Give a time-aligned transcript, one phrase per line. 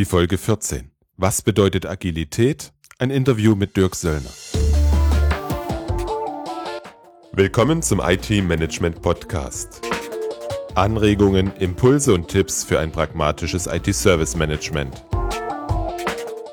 [0.00, 0.90] Die Folge 14.
[1.18, 2.72] Was bedeutet Agilität?
[2.98, 4.30] Ein Interview mit Dirk Söllner.
[7.34, 9.82] Willkommen zum IT-Management Podcast.
[10.74, 15.04] Anregungen, Impulse und Tipps für ein pragmatisches IT-Service-Management.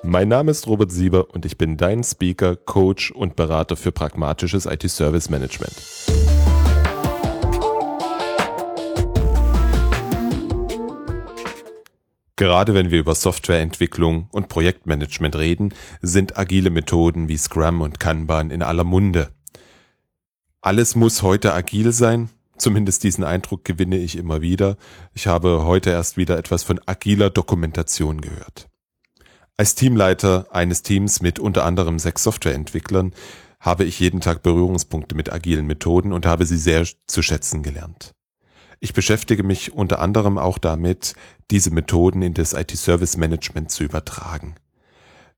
[0.04, 4.66] Mein Name ist Robert Sieber und ich bin dein Speaker, Coach und Berater für pragmatisches
[4.66, 6.27] IT-Service-Management.
[12.38, 18.52] Gerade wenn wir über Softwareentwicklung und Projektmanagement reden, sind agile Methoden wie Scrum und Kanban
[18.52, 19.32] in aller Munde.
[20.62, 24.78] Alles muss heute agil sein, zumindest diesen Eindruck gewinne ich immer wieder.
[25.16, 28.70] Ich habe heute erst wieder etwas von agiler Dokumentation gehört.
[29.58, 33.14] Als Teamleiter eines Teams mit unter anderem sechs Softwareentwicklern
[33.60, 38.14] habe ich jeden Tag Berührungspunkte mit agilen Methoden und habe sie sehr zu schätzen gelernt.
[38.80, 41.16] Ich beschäftige mich unter anderem auch damit,
[41.50, 44.56] diese Methoden in das IT-Service Management zu übertragen.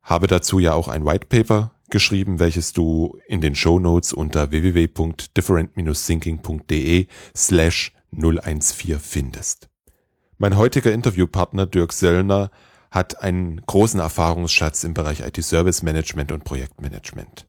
[0.03, 4.51] Habe dazu ja auch ein White Paper geschrieben, welches du in den Show Notes unter
[4.51, 9.67] www.different-thinking.de slash 014 findest.
[10.37, 12.51] Mein heutiger Interviewpartner Dirk Söllner
[12.91, 17.48] hat einen großen Erfahrungsschatz im Bereich IT-Service Management und Projektmanagement.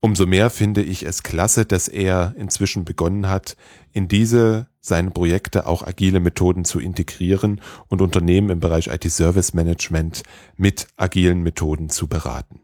[0.00, 3.56] Umso mehr finde ich es klasse, dass er inzwischen begonnen hat,
[3.92, 10.22] in diese seine Projekte auch agile Methoden zu integrieren und Unternehmen im Bereich IT-Service Management
[10.56, 12.60] mit agilen Methoden zu beraten.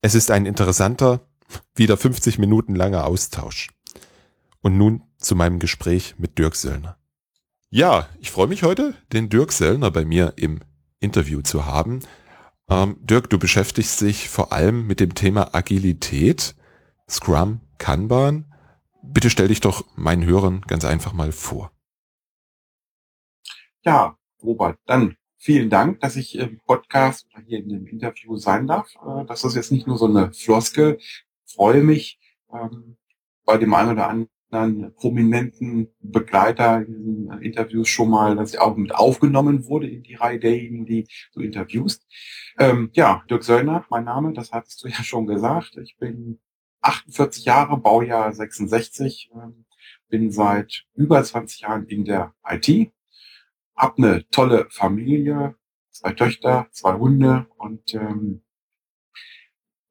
[0.00, 1.20] Es ist ein interessanter,
[1.74, 3.68] wieder 50 Minuten langer Austausch.
[4.62, 6.96] Und nun zu meinem Gespräch mit Dirk Söllner.
[7.70, 10.60] Ja, ich freue mich heute, den Dirk Söllner bei mir im
[11.00, 12.00] Interview zu haben.
[12.68, 16.54] Ähm, Dirk, du beschäftigst dich vor allem mit dem Thema Agilität
[17.08, 18.52] Scrum, Kanban.
[19.02, 21.70] Bitte stell dich doch meinen Hörern ganz einfach mal vor.
[23.84, 28.66] Ja, Robert, dann vielen Dank, dass ich im Podcast oder hier in dem Interview sein
[28.66, 28.92] darf.
[28.96, 30.96] Äh, das ist jetzt nicht nur so eine Floskel.
[30.98, 32.18] Ich freue mich
[32.52, 32.96] ähm,
[33.44, 38.92] bei dem einen oder anderen prominenten Begleiter in Interviews schon mal, dass ich auch mit
[38.92, 42.04] aufgenommen wurde in die Reihe derjenigen, die du interviewst.
[42.58, 45.76] Ähm, ja, Dirk Söllner, mein Name, das hattest du ja schon gesagt.
[45.76, 46.40] Ich bin
[46.80, 49.66] 48 Jahre, Baujahr 66, ähm,
[50.08, 52.92] bin seit über 20 Jahren in der IT,
[53.74, 55.56] hab eine tolle Familie,
[55.90, 58.42] zwei Töchter, zwei Hunde und ähm,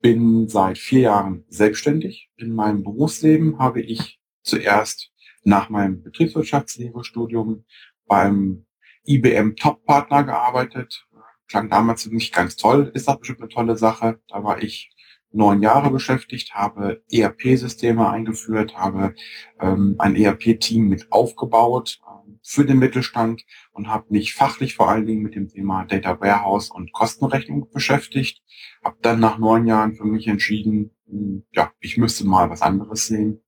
[0.01, 2.29] bin seit vier Jahren selbstständig.
[2.37, 5.11] In meinem Berufsleben habe ich zuerst
[5.43, 7.65] nach meinem Betriebswirtschaftslehrestudium
[8.05, 8.65] beim
[9.05, 11.07] IBM Top-Partner gearbeitet.
[11.47, 14.19] Klang damals mich ganz toll, ist auch bestimmt eine tolle Sache.
[14.27, 14.94] Da war ich
[15.35, 19.13] neun Jahre beschäftigt, habe ERP-Systeme eingeführt, habe
[19.59, 25.05] ähm, ein ERP-Team mit aufgebaut ähm, für den Mittelstand und habe mich fachlich vor allen
[25.05, 28.41] Dingen mit dem Thema Data Warehouse und Kostenrechnung beschäftigt.
[28.83, 32.61] Habe dann nach neun Jahren für mich entschieden, mh, hm, ja, ich müsste mal was
[32.61, 33.41] anderes sehen.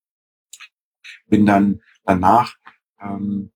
[1.28, 2.56] Bin dann danach
[3.02, 3.52] ähm,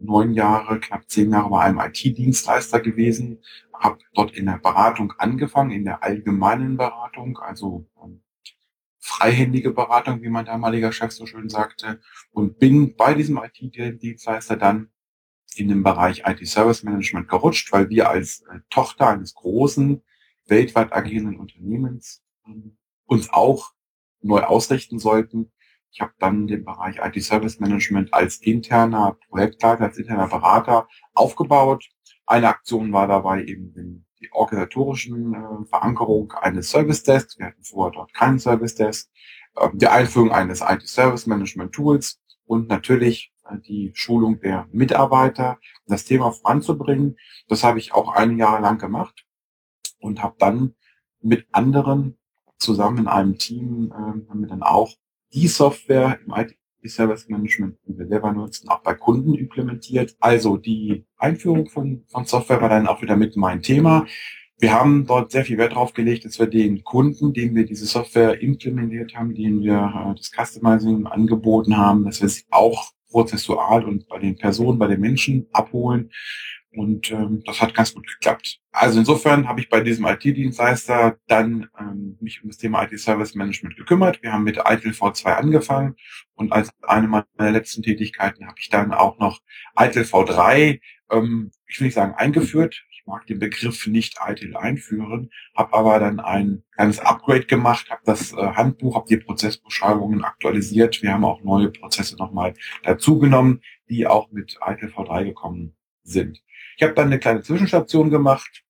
[0.00, 5.70] neun Jahre, knapp zehn Jahre bei einem IT-Dienstleister gewesen, habe dort in der Beratung angefangen,
[5.70, 8.22] in der allgemeinen Beratung, also ähm,
[8.98, 12.00] freihändige Beratung, wie mein damaliger Chef so schön sagte,
[12.32, 14.90] und bin bei diesem IT-Dienstleister dann
[15.56, 20.02] in den Bereich IT-Service Management gerutscht, weil wir als äh, Tochter eines großen,
[20.46, 22.50] weltweit agierenden Unternehmens äh,
[23.06, 23.72] uns auch
[24.22, 25.50] neu ausrichten sollten
[25.92, 31.88] ich habe dann den Bereich IT Service Management als interner Projektleiter, als interner Berater aufgebaut.
[32.26, 37.38] Eine Aktion war dabei eben die organisatorischen äh, Verankerung eines Service Desks.
[37.38, 39.10] Wir hatten vorher dort keinen Service Desk.
[39.56, 45.58] Äh, die Einführung eines IT Service Management Tools und natürlich äh, die Schulung der Mitarbeiter,
[45.86, 47.16] das Thema voranzubringen.
[47.48, 49.26] Das habe ich auch ein Jahr lang gemacht
[49.98, 50.74] und habe dann
[51.20, 52.16] mit anderen
[52.58, 54.94] zusammen in einem Team äh, haben wir dann auch
[55.32, 60.16] die Software im IT-Service Management, die wir selber nutzen, auch bei Kunden implementiert.
[60.20, 64.06] Also die Einführung von, von Software war dann auch wieder mit mein Thema.
[64.58, 67.86] Wir haben dort sehr viel Wert drauf gelegt, dass wir den Kunden, denen wir diese
[67.86, 73.84] Software implementiert haben, denen wir äh, das Customizing angeboten haben, dass wir sie auch prozessual
[73.84, 76.10] und bei den Personen, bei den Menschen abholen.
[76.72, 78.60] Und ähm, das hat ganz gut geklappt.
[78.70, 83.76] Also insofern habe ich bei diesem IT-Dienstleister dann ähm, mich um das Thema IT-Service Management
[83.76, 84.22] gekümmert.
[84.22, 85.96] Wir haben mit ITIL V2 angefangen
[86.34, 89.40] und als eine meiner letzten Tätigkeiten habe ich dann auch noch
[89.76, 90.80] ITIL V3,
[91.10, 92.84] ähm, ich will nicht sagen eingeführt.
[92.92, 98.02] Ich mag den Begriff nicht ITIL einführen, habe aber dann ein kleines Upgrade gemacht, habe
[98.04, 101.02] das äh, Handbuch, habe die Prozessbeschreibungen aktualisiert.
[101.02, 105.74] Wir haben auch neue Prozesse nochmal dazugenommen, die auch mit ITIL V3 gekommen
[106.10, 106.42] sind.
[106.76, 108.64] Ich habe dann eine kleine Zwischenstation gemacht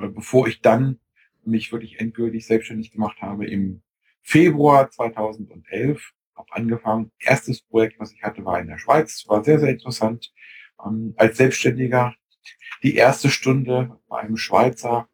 [0.00, 0.98] äh, bevor ich dann
[1.44, 3.82] mich wirklich endgültig selbstständig gemacht habe im
[4.22, 6.12] Februar 2011.
[6.34, 7.12] Habe angefangen.
[7.18, 9.24] Erstes Projekt, was ich hatte, war in der Schweiz.
[9.28, 10.32] War sehr, sehr interessant.
[10.84, 12.14] Ähm, als Selbstständiger
[12.82, 15.08] die erste Stunde bei einem Schweizer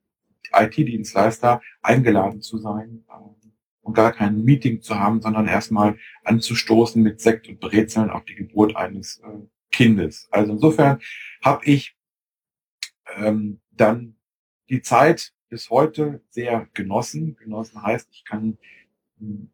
[0.52, 3.52] IT-Dienstleister eingeladen zu sein ähm,
[3.82, 8.34] und gar kein Meeting zu haben, sondern erstmal anzustoßen mit Sekt und Brezeln auf die
[8.34, 10.28] Geburt eines äh, Kindes.
[10.30, 11.00] Also insofern
[11.42, 11.96] habe ich
[13.16, 14.16] ähm, dann
[14.68, 17.36] die Zeit bis heute sehr genossen.
[17.36, 18.58] Genossen heißt, ich kann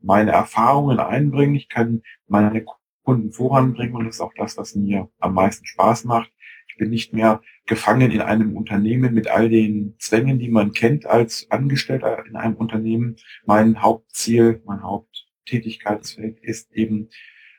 [0.00, 2.64] meine Erfahrungen einbringen, ich kann meine
[3.02, 6.32] Kunden voranbringen und das ist auch das, was mir am meisten Spaß macht.
[6.68, 11.06] Ich bin nicht mehr gefangen in einem Unternehmen mit all den Zwängen, die man kennt
[11.06, 13.16] als Angestellter in einem Unternehmen.
[13.44, 17.08] Mein Hauptziel, mein Haupttätigkeitsfeld ist eben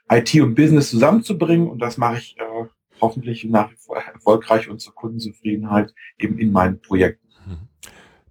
[0.10, 2.66] IT und Business zusammenzubringen und das mache ich äh,
[3.02, 7.30] hoffentlich nach wie vor erfolgreich und zur Kundenzufriedenheit eben in meinen Projekten.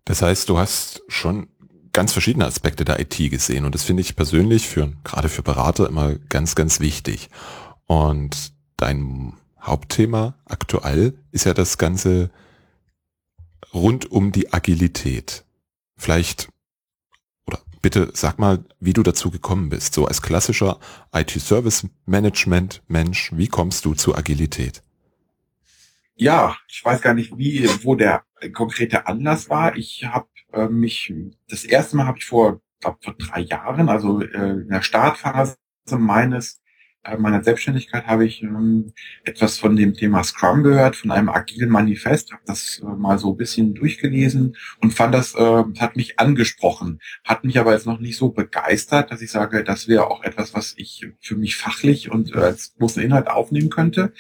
[0.05, 1.49] Das heißt, du hast schon
[1.93, 5.87] ganz verschiedene Aspekte der IT gesehen und das finde ich persönlich für, gerade für Berater
[5.87, 7.29] immer ganz, ganz wichtig.
[7.87, 12.31] Und dein Hauptthema aktuell ist ja das Ganze
[13.75, 15.45] rund um die Agilität.
[15.97, 16.49] Vielleicht,
[17.83, 19.95] bitte sag mal, wie du dazu gekommen bist.
[19.95, 20.79] So als klassischer
[21.13, 24.85] IT-Service-Management-Mensch, wie kommst du zu Agilität?
[26.15, 29.77] Ja, ich weiß gar nicht, wie, wo der konkrete Anlass war.
[29.77, 31.15] Ich habe äh, mich,
[31.49, 35.57] das erste Mal habe ich vor, glaub, vor drei Jahren, also äh, in der Startphase
[35.91, 36.61] meines
[37.19, 38.93] meiner Selbstständigkeit habe ich ähm,
[39.25, 43.33] etwas von dem Thema Scrum gehört, von einem agilen Manifest, habe das äh, mal so
[43.33, 48.01] ein bisschen durchgelesen und fand das, äh, hat mich angesprochen, hat mich aber jetzt noch
[48.01, 52.11] nicht so begeistert, dass ich sage, das wäre auch etwas, was ich für mich fachlich
[52.11, 54.13] und äh, als großen Inhalt aufnehmen könnte.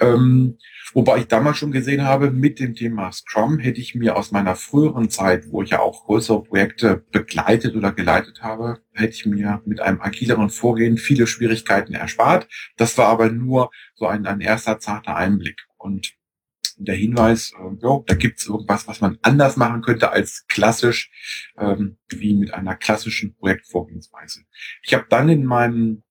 [0.00, 0.58] Ähm,
[0.94, 4.56] Wobei ich damals schon gesehen habe, mit dem Thema Scrum hätte ich mir aus meiner
[4.56, 9.62] früheren Zeit, wo ich ja auch größere Projekte begleitet oder geleitet habe, hätte ich mir
[9.64, 12.48] mit einem agileren Vorgehen viele Schwierigkeiten erspart.
[12.76, 15.66] Das war aber nur so ein, ein erster zarter Einblick.
[15.76, 16.14] Und
[16.78, 21.10] der Hinweis, äh, jo, da gibt es irgendwas, was man anders machen könnte als klassisch,
[21.58, 24.44] ähm, wie mit einer klassischen Projektvorgehensweise.
[24.82, 26.04] Ich habe dann in meinem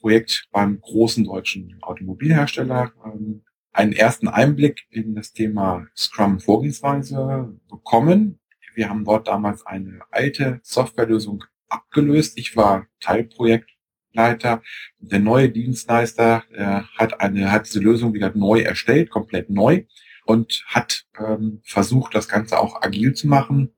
[0.00, 8.38] Projekt beim großen deutschen Automobilhersteller ähm, einen ersten Einblick in das Thema Scrum Vorgehensweise bekommen.
[8.74, 12.38] Wir haben dort damals eine alte Softwarelösung abgelöst.
[12.38, 14.62] Ich war Teilprojektleiter.
[14.98, 19.84] Der neue Dienstleister äh, hat eine hat diese Lösung wieder neu erstellt, komplett neu
[20.24, 23.72] und hat ähm, versucht, das Ganze auch agil zu machen.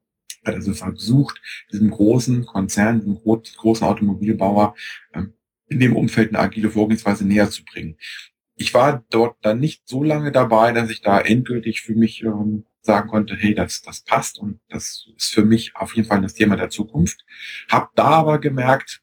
[0.45, 1.41] Hat also versucht,
[1.73, 4.75] diesem großen Konzern, diesem großen Automobilbauer
[5.15, 5.35] ähm,
[5.69, 7.97] in dem Umfeld eine agile Vorgehensweise näher zu bringen
[8.57, 12.65] ich war dort dann nicht so lange dabei, dass ich da endgültig für mich ähm,
[12.85, 16.35] sagen konnte, hey, das, das passt und das ist für mich auf jeden Fall das
[16.35, 17.25] Thema der Zukunft.
[17.69, 19.03] Hab da aber gemerkt,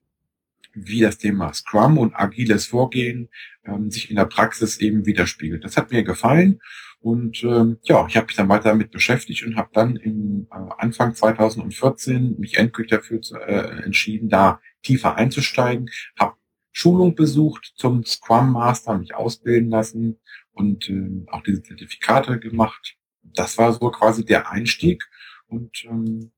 [0.74, 3.30] wie das Thema Scrum und agiles Vorgehen
[3.66, 5.63] ähm, sich in der Praxis eben widerspiegelt.
[5.63, 6.62] Das hat mir gefallen
[7.01, 10.56] und ähm, ja, ich habe mich dann weiter damit beschäftigt und habe dann im äh,
[10.78, 16.36] Anfang 2014 mich endgültig dafür zu, äh, entschieden, da tiefer einzusteigen, habe
[16.72, 20.19] Schulung besucht zum Scrum Master, mich ausbilden lassen
[20.51, 22.95] und äh, auch diese Zertifikate gemacht.
[23.23, 25.03] Das war so quasi der Einstieg.
[25.47, 26.31] Und ähm,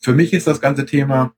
[0.00, 1.34] für mich ist das ganze Thema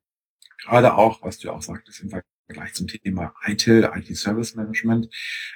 [0.63, 5.09] gerade auch, was du auch sagtest, im Vergleich zum Thema ITIL, IT Service Management.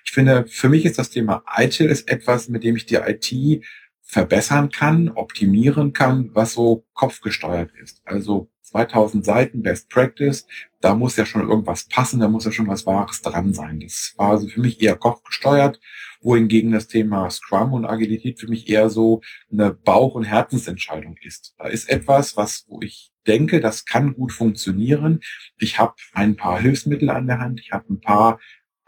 [0.04, 3.64] Ich finde, für mich ist das Thema ITIL ist etwas, mit dem ich die IT
[4.02, 8.02] verbessern kann, optimieren kann, was so kopfgesteuert ist.
[8.04, 10.46] Also 2000 Seiten Best Practice,
[10.86, 13.80] da muss ja schon irgendwas passen, da muss ja schon was Wahres dran sein.
[13.80, 15.80] Das war also für mich eher kopfgesteuert,
[16.20, 21.56] wohingegen das Thema Scrum und Agilität für mich eher so eine Bauch- und Herzensentscheidung ist.
[21.58, 25.18] Da ist etwas, was, wo ich denke, das kann gut funktionieren.
[25.58, 28.38] Ich habe ein paar Hilfsmittel an der Hand, ich habe ein paar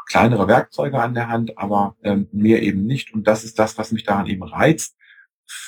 [0.07, 3.13] kleinere Werkzeuge an der Hand, aber ähm, mehr eben nicht.
[3.13, 4.97] Und das ist das, was mich daran eben reizt,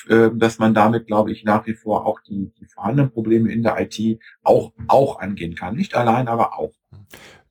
[0.08, 3.62] äh, dass man damit, glaube ich, nach wie vor auch die, die vorhandenen Probleme in
[3.62, 5.76] der IT auch, auch angehen kann.
[5.76, 6.72] Nicht allein, aber auch.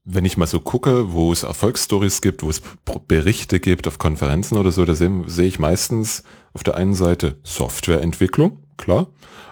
[0.03, 2.61] Wenn ich mal so gucke, wo es Erfolgsstories gibt, wo es
[3.07, 7.37] Berichte gibt auf Konferenzen oder so, da sehe, sehe ich meistens auf der einen Seite
[7.43, 9.07] Softwareentwicklung, klar,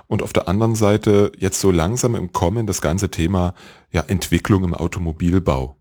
[0.07, 3.53] und auf der anderen Seite jetzt so langsam im Kommen das ganze Thema
[3.91, 5.77] ja, Entwicklung im Automobilbau.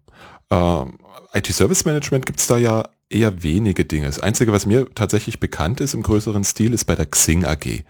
[0.50, 0.98] Ähm,
[1.32, 4.06] IT-Service Management gibt es da ja eher wenige Dinge.
[4.06, 7.84] Das Einzige, was mir tatsächlich bekannt ist im größeren Stil, ist bei der Xing AG.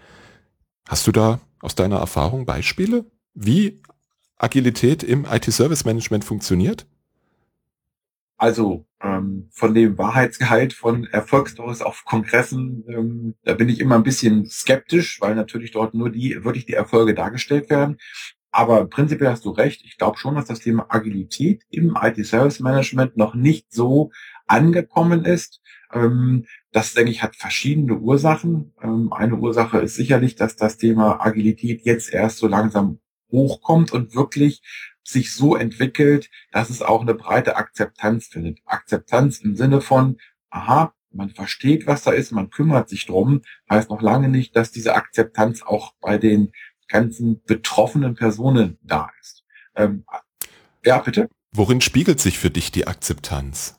[0.87, 3.81] Hast du da aus deiner Erfahrung Beispiele, wie
[4.37, 6.85] Agilität im IT-Service Management funktioniert?
[8.37, 14.03] Also ähm, von dem Wahrheitsgehalt von Erfolgsstories auf Kongressen, ähm, da bin ich immer ein
[14.03, 17.97] bisschen skeptisch, weil natürlich dort nur die wirklich die Erfolge dargestellt werden.
[18.51, 19.81] Aber prinzipiell hast du recht.
[19.85, 24.11] Ich glaube schon, dass das Thema Agilität im IT-Service Management noch nicht so
[24.47, 25.61] angekommen ist.
[25.93, 28.73] Ähm, das, denke ich, hat verschiedene Ursachen.
[28.81, 32.99] Ähm, eine Ursache ist sicherlich, dass das Thema Agilität jetzt erst so langsam
[33.31, 34.61] hochkommt und wirklich
[35.03, 38.59] sich so entwickelt, dass es auch eine breite Akzeptanz findet.
[38.65, 40.17] Akzeptanz im Sinne von,
[40.49, 44.71] aha, man versteht, was da ist, man kümmert sich drum, heißt noch lange nicht, dass
[44.71, 46.51] diese Akzeptanz auch bei den
[46.87, 49.43] ganzen betroffenen Personen da ist.
[49.75, 50.05] Ähm,
[50.85, 51.29] ja, bitte?
[51.53, 53.76] Worin spiegelt sich für dich die Akzeptanz?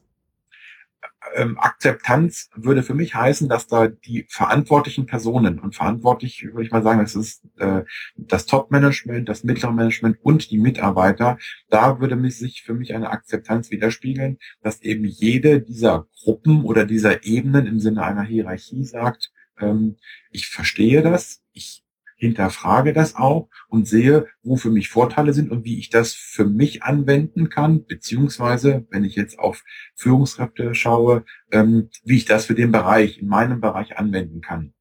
[1.34, 6.70] Ähm, Akzeptanz würde für mich heißen, dass da die verantwortlichen Personen und verantwortlich würde ich
[6.70, 7.82] mal sagen, das ist äh,
[8.16, 11.38] das Top-Management, das mittlere Management und die Mitarbeiter.
[11.68, 16.84] Da würde mich sich für mich eine Akzeptanz widerspiegeln, dass eben jede dieser Gruppen oder
[16.84, 19.96] dieser Ebenen im Sinne einer Hierarchie sagt, ähm,
[20.30, 21.84] ich verstehe das, ich
[22.18, 26.44] hinterfrage das auch und sehe, wo für mich Vorteile sind und wie ich das für
[26.44, 32.54] mich anwenden kann, beziehungsweise, wenn ich jetzt auf Führungskräfte schaue, ähm, wie ich das für
[32.54, 34.74] den Bereich, in meinem Bereich anwenden kann.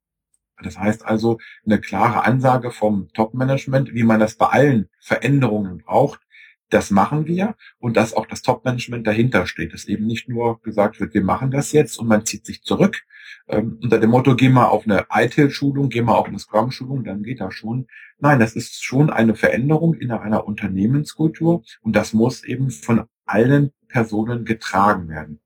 [0.64, 6.22] Das heißt also eine klare Ansage vom Top-Management, wie man das bei allen Veränderungen braucht,
[6.70, 11.00] das machen wir und dass auch das Top-Management dahinter steht, dass eben nicht nur gesagt
[11.00, 13.04] wird, wir machen das jetzt und man zieht sich zurück.
[13.48, 17.24] Ähm, unter dem Motto, geh mal auf eine ITIL-Schulung, geh mal auf eine Scrum-Schulung, dann
[17.24, 17.88] geht das schon.
[18.20, 23.72] Nein, das ist schon eine Veränderung in einer Unternehmenskultur und das muss eben von allen
[23.88, 25.40] Personen getragen werden.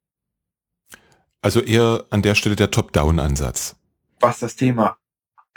[1.41, 3.75] Also eher an der Stelle der Top-Down-Ansatz.
[4.19, 4.97] Was das Thema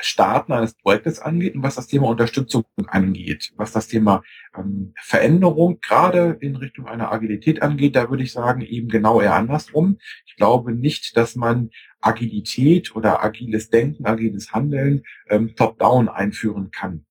[0.01, 4.23] Starten eines Projektes angeht und was das Thema Unterstützung angeht, was das Thema
[4.57, 9.35] ähm, Veränderung gerade in Richtung einer Agilität angeht, da würde ich sagen, eben genau eher
[9.35, 9.99] andersrum.
[10.27, 11.71] Ich glaube nicht, dass man
[12.01, 17.07] Agilität oder agiles Denken, agiles Handeln ähm, top-down einführen kann.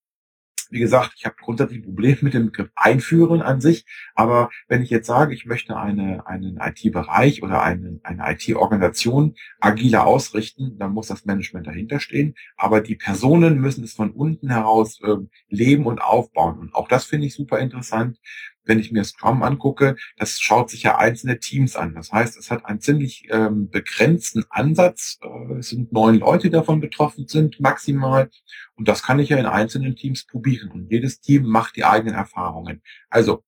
[0.73, 4.81] Wie gesagt, ich habe grundsätzlich ein Problem mit dem Begriff Einführen an sich, aber wenn
[4.81, 10.93] ich jetzt sage, ich möchte eine, einen IT-Bereich oder eine, eine IT-Organisation agiler ausrichten, dann
[10.93, 15.85] muss das Management dahinter stehen, aber die Personen müssen es von unten heraus äh, leben
[15.85, 16.57] und aufbauen.
[16.57, 18.17] Und auch das finde ich super interessant,
[18.65, 21.95] wenn ich mir Scrum angucke, das schaut sich ja einzelne Teams an.
[21.95, 25.19] Das heißt, es hat einen ziemlich ähm, begrenzten Ansatz.
[25.21, 28.29] Äh, es sind neun Leute, die davon betroffen sind, maximal.
[28.75, 30.71] Und das kann ich ja in einzelnen Teams probieren.
[30.71, 32.81] Und jedes Team macht die eigenen Erfahrungen.
[33.09, 33.43] Also,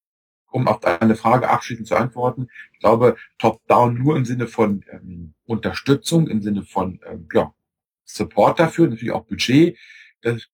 [0.51, 5.33] um auf deine Frage abschließend zu antworten, ich glaube, Top-Down nur im Sinne von ähm,
[5.45, 7.53] Unterstützung, im Sinne von ähm, ja,
[8.05, 9.77] Support dafür, natürlich auch Budget.
[10.21, 10.47] Das,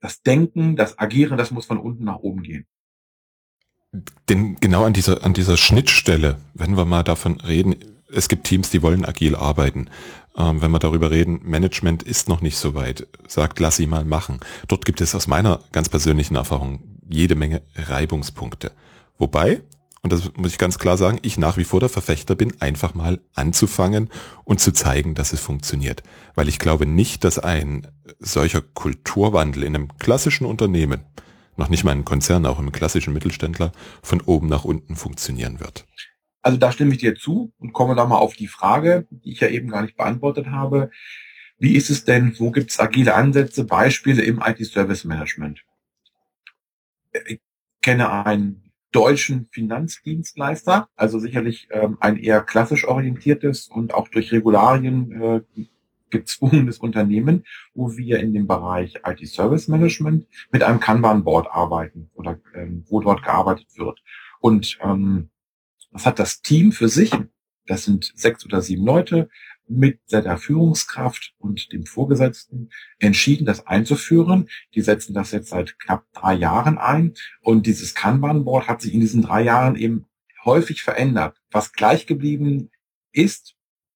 [0.00, 2.66] das Denken, das Agieren, das muss von unten nach oben gehen.
[4.28, 7.76] Denn genau an dieser, an dieser Schnittstelle, wenn wir mal davon reden,
[8.10, 9.88] es gibt Teams, die wollen agil arbeiten.
[10.36, 14.04] Ähm, wenn wir darüber reden, Management ist noch nicht so weit, sagt, lass sie mal
[14.04, 14.40] machen.
[14.68, 18.72] Dort gibt es aus meiner ganz persönlichen Erfahrung jede Menge Reibungspunkte.
[19.18, 19.62] Wobei,
[20.02, 22.94] und das muss ich ganz klar sagen, ich nach wie vor der Verfechter bin, einfach
[22.94, 24.10] mal anzufangen
[24.44, 26.02] und zu zeigen, dass es funktioniert.
[26.34, 27.86] Weil ich glaube nicht, dass ein
[28.18, 31.04] solcher Kulturwandel in einem klassischen Unternehmen,
[31.56, 35.86] noch nicht mal ein Konzern, auch im klassischen Mittelständler, von oben nach unten funktionieren wird.
[36.42, 39.40] Also da stimme ich dir zu und komme da mal auf die Frage, die ich
[39.40, 40.90] ja eben gar nicht beantwortet habe.
[41.58, 45.64] Wie ist es denn, wo gibt es agile Ansätze, Beispiele im IT-Service Management?
[47.26, 47.40] Ich
[47.80, 55.12] kenne einen deutschen Finanzdienstleister, also sicherlich ähm, ein eher klassisch orientiertes und auch durch Regularien
[55.20, 55.40] äh,
[56.14, 57.44] gezwungenes Unternehmen,
[57.74, 62.84] wo wir in dem Bereich IT Service Management mit einem Kanban Board arbeiten oder ähm,
[62.88, 64.02] wo dort gearbeitet wird.
[64.40, 65.30] Und ähm,
[65.92, 67.12] das hat das Team für sich,
[67.66, 69.28] das sind sechs oder sieben Leute,
[69.66, 74.48] mit der Führungskraft und dem Vorgesetzten entschieden, das einzuführen.
[74.74, 77.14] Die setzen das jetzt seit knapp drei Jahren ein.
[77.40, 80.06] Und dieses Kanban-Board hat sich in diesen drei Jahren eben
[80.44, 81.40] häufig verändert.
[81.50, 82.70] Was gleich geblieben
[83.12, 83.53] ist,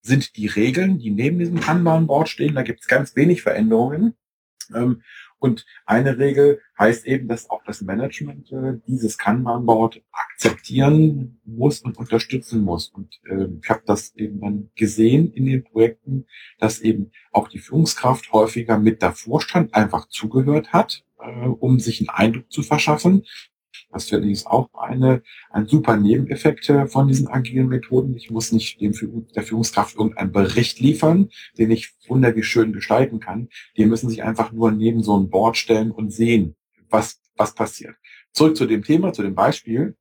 [0.09, 2.55] sind die Regeln, die neben diesem Kanban-Board stehen.
[2.55, 4.15] Da gibt es ganz wenig Veränderungen.
[4.75, 5.03] Ähm,
[5.39, 11.97] und eine Regel heißt eben, dass auch das Management äh, dieses Kanban-Board akzeptieren muss und
[11.97, 12.89] unterstützen muss.
[12.89, 16.27] Und äh, ich habe das eben dann gesehen in den Projekten,
[16.59, 22.01] dass eben auch die Führungskraft häufiger mit davor stand, einfach zugehört hat, äh, um sich
[22.01, 23.25] einen Eindruck zu verschaffen
[23.91, 28.15] das ich auch eine, ein super Nebeneffekt äh, von diesen agilen Methoden.
[28.17, 28.93] Ich muss nicht dem
[29.35, 33.49] der Führungskraft irgendeinen Bericht liefern, den ich wunderlich schön gestalten kann.
[33.77, 36.57] Die müssen sich einfach nur neben so ein Board stellen und sehen,
[36.91, 37.97] was, was passiert.
[38.33, 39.97] Zurück zu dem Thema, zu dem Beispiel.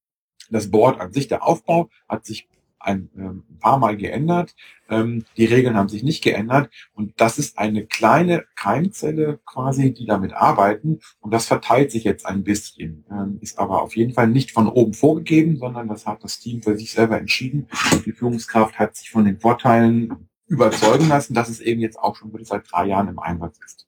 [0.49, 2.47] Das Board an sich, der Aufbau, hat sich
[2.79, 4.55] ein, ähm, paar Mal geändert.
[4.89, 6.69] Ähm, die Regeln haben sich nicht geändert.
[6.93, 10.99] Und das ist eine kleine Keimzelle quasi, die damit arbeiten.
[11.19, 13.05] Und das verteilt sich jetzt ein bisschen.
[13.11, 16.61] Ähm, ist aber auf jeden Fall nicht von oben vorgegeben, sondern das hat das Team
[16.61, 17.67] für sich selber entschieden.
[18.05, 22.31] Die Führungskraft hat sich von den Vorteilen überzeugen lassen, dass es eben jetzt auch schon
[22.43, 23.87] seit drei Jahren im Einsatz ist.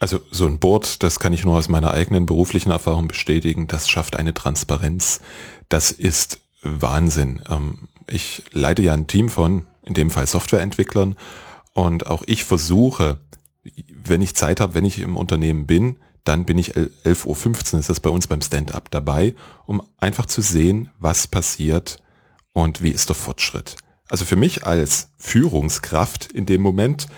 [0.00, 3.88] Also so ein Board, das kann ich nur aus meiner eigenen beruflichen Erfahrung bestätigen, das
[3.88, 5.20] schafft eine Transparenz.
[5.68, 7.40] Das ist Wahnsinn.
[8.06, 11.16] Ich leite ja ein Team von, in dem Fall Softwareentwicklern,
[11.74, 13.18] und auch ich versuche,
[13.88, 17.90] wenn ich Zeit habe, wenn ich im Unternehmen bin, dann bin ich 11.15 Uhr, ist
[17.90, 19.34] das bei uns beim Stand-up dabei,
[19.66, 21.98] um einfach zu sehen, was passiert
[22.52, 23.76] und wie ist der Fortschritt.
[24.08, 27.08] Also für mich als Führungskraft in dem Moment,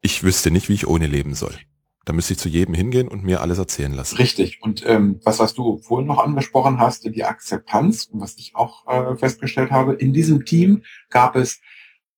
[0.00, 1.58] ich wüsste nicht, wie ich ohne leben soll.
[2.04, 4.16] Da müsste ich zu jedem hingehen und mir alles erzählen lassen.
[4.16, 4.60] Richtig.
[4.62, 8.86] Und ähm, was, was du vorhin noch angesprochen hast, die Akzeptanz, und was ich auch
[8.86, 11.60] äh, festgestellt habe, in diesem Team gab es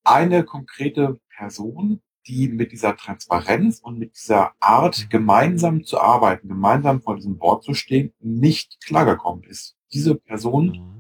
[0.03, 5.09] eine konkrete Person, die mit dieser Transparenz und mit dieser Art, mhm.
[5.11, 9.77] gemeinsam zu arbeiten, gemeinsam vor diesem Board zu stehen, nicht klargekommen ist.
[9.93, 10.96] Diese Person mhm.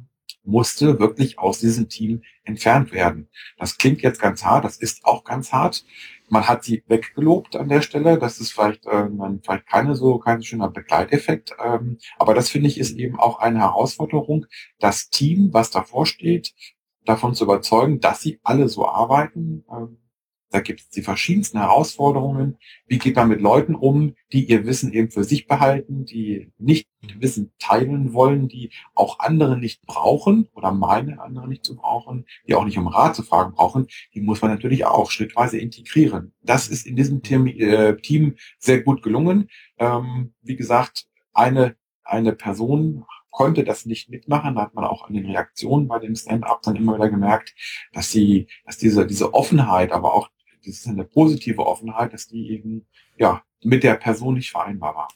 [0.46, 3.28] Musste wirklich aus diesem Team entfernt werden.
[3.58, 5.84] Das klingt jetzt ganz hart, das ist auch ganz hart
[6.28, 8.18] man hat sie weggelobt an der Stelle.
[8.18, 9.08] Das ist vielleicht, äh,
[9.42, 11.54] vielleicht keine so, kein schöner Begleiteffekt.
[11.62, 14.46] Ähm, aber das finde ich ist eben auch eine Herausforderung,
[14.78, 16.54] das Team, was davor steht,
[17.04, 19.98] davon zu überzeugen, dass sie alle so arbeiten, ähm,
[20.56, 22.56] da gibt es die verschiedensten Herausforderungen.
[22.86, 26.88] Wie geht man mit Leuten um, die ihr Wissen eben für sich behalten, die nicht
[27.18, 32.54] Wissen teilen wollen, die auch andere nicht brauchen oder meinen, andere nicht zu brauchen, die
[32.54, 36.32] auch nicht um Rat zu fragen brauchen, die muss man natürlich auch schrittweise integrieren.
[36.40, 39.50] Das ist in diesem Team, äh, Team sehr gut gelungen.
[39.76, 43.04] Ähm, wie gesagt, eine, eine Person
[43.36, 44.54] konnte das nicht mitmachen.
[44.54, 47.54] Da hat man auch an den Reaktionen bei dem Stand-up dann immer wieder gemerkt,
[47.92, 50.30] dass sie, dass diese, diese Offenheit, aber auch
[50.66, 52.86] das ist eine positive Offenheit, dass die eben
[53.18, 55.08] ja mit der Person nicht vereinbar war.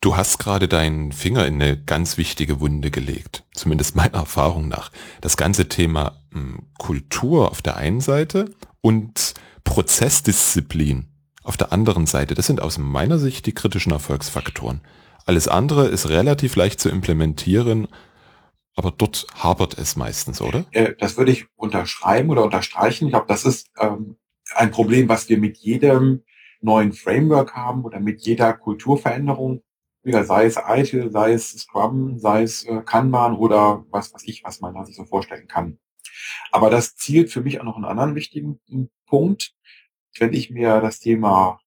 [0.00, 4.92] Du hast gerade deinen Finger in eine ganz wichtige Wunde gelegt, zumindest meiner Erfahrung nach.
[5.20, 11.08] Das ganze Thema hm, Kultur auf der einen Seite und Prozessdisziplin
[11.42, 12.34] auf der anderen Seite.
[12.34, 14.82] Das sind aus meiner Sicht die kritischen Erfolgsfaktoren.
[15.26, 17.88] Alles andere ist relativ leicht zu implementieren
[18.78, 20.64] aber dort hapert es meistens, oder?
[20.70, 23.06] Äh, das würde ich unterschreiben oder unterstreichen.
[23.06, 24.16] Ich glaube, das ist ähm,
[24.54, 26.22] ein Problem, was wir mit jedem
[26.60, 29.62] neuen Framework haben oder mit jeder Kulturveränderung,
[30.04, 34.60] sei es Eitel, sei es Scrum, sei es äh, Kanban oder was was ich, was
[34.60, 35.78] man sich so vorstellen kann.
[36.52, 38.60] Aber das zielt für mich auch noch einen anderen wichtigen
[39.06, 39.54] Punkt.
[40.18, 41.60] Wenn ich mir das Thema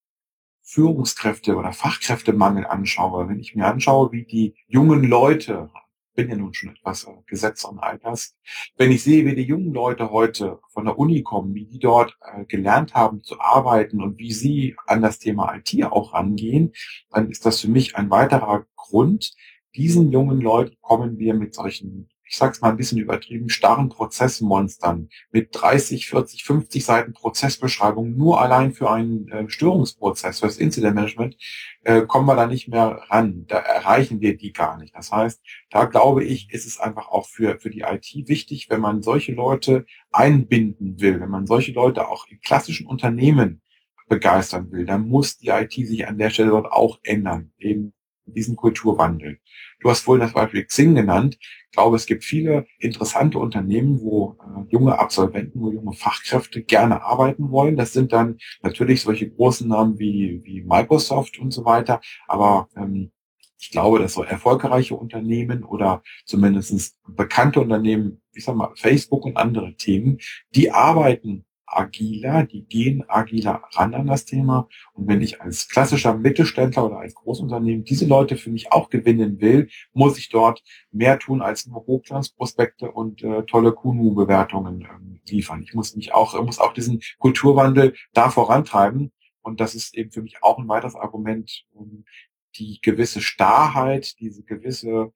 [0.64, 5.70] Führungskräfte oder Fachkräftemangel anschaue, wenn ich mir anschaue, wie die jungen Leute
[6.14, 8.36] bin ja nun schon etwas äh, an Alters.
[8.78, 12.18] Wenn ich sehe, wie die jungen Leute heute von der Uni kommen, wie die dort
[12.22, 16.74] äh, gelernt haben zu arbeiten und wie sie an das Thema IT auch rangehen,
[17.10, 19.34] dann ist das für mich ein weiterer Grund.
[19.76, 25.10] Diesen jungen Leuten kommen wir mit solchen ich sag's mal ein bisschen übertrieben, starren Prozessmonstern
[25.34, 30.96] mit 30, 40, 50 Seiten Prozessbeschreibung nur allein für einen äh, Störungsprozess, für das Incident
[30.96, 31.36] Management,
[31.84, 33.44] äh, kommen wir da nicht mehr ran.
[33.50, 34.96] Da erreichen wir die gar nicht.
[34.96, 35.42] Das heißt,
[35.72, 39.34] da glaube ich, ist es einfach auch für, für die IT wichtig, wenn man solche
[39.34, 43.62] Leute einbinden will, wenn man solche Leute auch in klassischen Unternehmen
[44.08, 47.92] begeistern will, dann muss die IT sich an der Stelle dort auch ändern, eben
[48.26, 49.40] diesen Kulturwandel.
[49.80, 51.38] Du hast vorhin das Beispiel Xing genannt.
[51.42, 57.02] Ich glaube, es gibt viele interessante Unternehmen, wo äh, junge Absolventen, wo junge Fachkräfte gerne
[57.04, 57.78] arbeiten wollen.
[57.78, 62.02] Das sind dann natürlich solche großen Namen wie, wie Microsoft und so weiter.
[62.28, 63.12] Aber ähm,
[63.62, 69.38] ich glaube, dass so erfolgreiche Unternehmen oder zumindest bekannte Unternehmen, ich sag mal, Facebook und
[69.38, 70.18] andere Themen,
[70.56, 74.68] die arbeiten agiler, die gehen agiler ran an das Thema.
[74.94, 79.40] Und wenn ich als klassischer Mittelständler oder als Großunternehmen diese Leute für mich auch gewinnen
[79.42, 85.64] will, muss ich dort mehr tun als nur Hochglanzprospekte und äh, tolle Kunu-Bewertungen ähm, liefern.
[85.64, 89.12] Ich muss mich auch, muss auch diesen Kulturwandel da vorantreiben.
[89.42, 92.06] Und das ist eben für mich auch ein weiteres Argument, um
[92.58, 95.14] die gewisse Starrheit, diese gewisse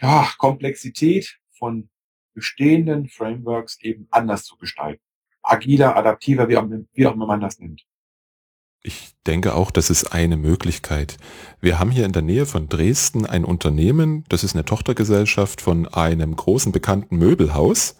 [0.00, 1.88] ja, Komplexität von
[2.34, 5.02] bestehenden Frameworks eben anders zu gestalten
[5.52, 7.82] agiler, adaptiver, wie auch, wie auch immer man das nennt.
[8.84, 11.16] Ich denke auch, das ist eine Möglichkeit.
[11.60, 15.86] Wir haben hier in der Nähe von Dresden ein Unternehmen, das ist eine Tochtergesellschaft von
[15.86, 17.96] einem großen bekannten Möbelhaus.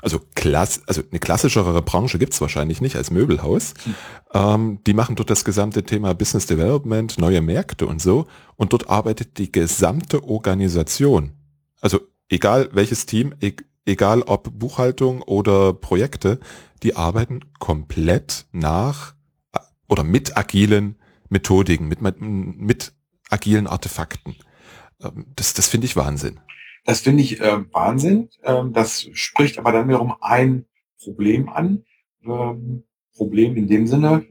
[0.00, 3.74] Also, klass, also eine klassischere Branche gibt's wahrscheinlich nicht als Möbelhaus.
[3.82, 3.94] Hm.
[4.32, 8.26] Ähm, die machen dort das gesamte Thema Business Development, neue Märkte und so.
[8.56, 11.32] Und dort arbeitet die gesamte Organisation.
[11.80, 13.54] Also egal welches Team, e
[13.86, 16.38] egal ob Buchhaltung oder Projekte,
[16.82, 19.14] die arbeiten komplett nach
[19.88, 20.96] oder mit agilen
[21.28, 22.92] Methodiken, mit, mit, mit
[23.30, 24.36] agilen Artefakten.
[25.02, 26.40] Ähm, das, das finde ich Wahnsinn.
[26.84, 28.30] Das finde ich äh, Wahnsinn.
[28.42, 30.66] Ähm, das spricht aber dann wiederum ein
[31.02, 31.84] Problem an.
[32.24, 34.24] Ähm, Problem in dem Sinne.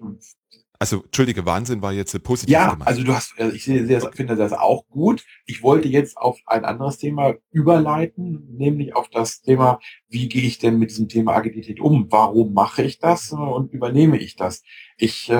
[0.79, 2.87] Also, entschuldige, Wahnsinn war jetzt positiv Ja, gemacht.
[2.87, 4.15] also du hast, also ich sehe, okay.
[4.15, 5.25] finde das auch gut.
[5.45, 10.59] Ich wollte jetzt auf ein anderes Thema überleiten, nämlich auf das Thema, wie gehe ich
[10.59, 12.07] denn mit diesem Thema Agilität um?
[12.11, 14.61] Warum mache ich das und übernehme ich das?
[14.97, 15.33] Ich äh,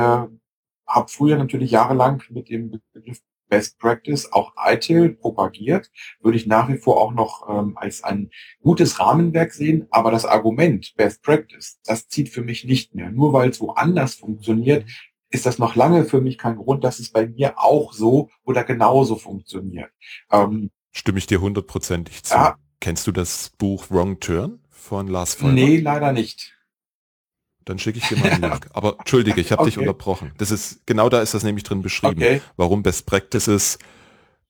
[0.88, 5.90] habe früher natürlich jahrelang mit dem Begriff Best Practice, auch ITIL propagiert,
[6.22, 8.30] würde ich nach wie vor auch noch ähm, als ein
[8.62, 9.88] gutes Rahmenwerk sehen.
[9.90, 13.10] Aber das Argument Best Practice, das zieht für mich nicht mehr.
[13.10, 14.86] Nur weil es woanders funktioniert,
[15.30, 18.64] ist das noch lange für mich kein Grund, dass es bei mir auch so oder
[18.64, 19.92] genauso funktioniert.
[20.32, 22.34] Ähm, Stimme ich dir hundertprozentig zu.
[22.34, 25.54] Ja, Kennst du das Buch Wrong Turn von Lars Vollmer?
[25.54, 26.56] Nee, leider nicht.
[27.66, 28.70] Dann schicke ich dir mal einen Link.
[28.72, 29.72] Aber entschuldige, ich habe okay.
[29.72, 30.32] dich unterbrochen.
[30.38, 32.42] Das ist genau da ist das nämlich drin beschrieben, okay.
[32.56, 33.80] warum Best Practices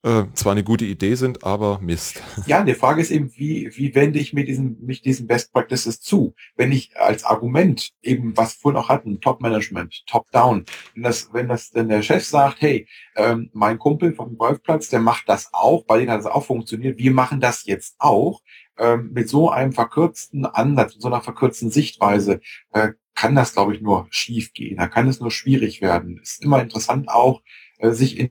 [0.03, 2.21] äh, zwar eine gute Idee sind, aber Mist.
[2.45, 5.99] Ja, die Frage ist eben, wie, wie wende ich mir diesen, mich diesen Best Practices
[5.99, 6.35] zu?
[6.55, 11.29] Wenn ich als Argument eben, was vorhin auch hatten, Top Management, Top Down, wenn das,
[11.33, 15.49] wenn das denn der Chef sagt, hey, ähm, mein Kumpel vom Golfplatz, der macht das
[15.51, 18.41] auch, bei denen hat das auch funktioniert, wir machen das jetzt auch,
[18.77, 22.39] ähm, mit so einem verkürzten Ansatz, mit so einer verkürzten Sichtweise,
[22.71, 24.77] äh, kann das, glaube ich, nur schief gehen.
[24.77, 26.19] Da kann es nur schwierig werden.
[26.21, 27.41] Ist immer interessant auch,
[27.79, 28.29] äh, sich in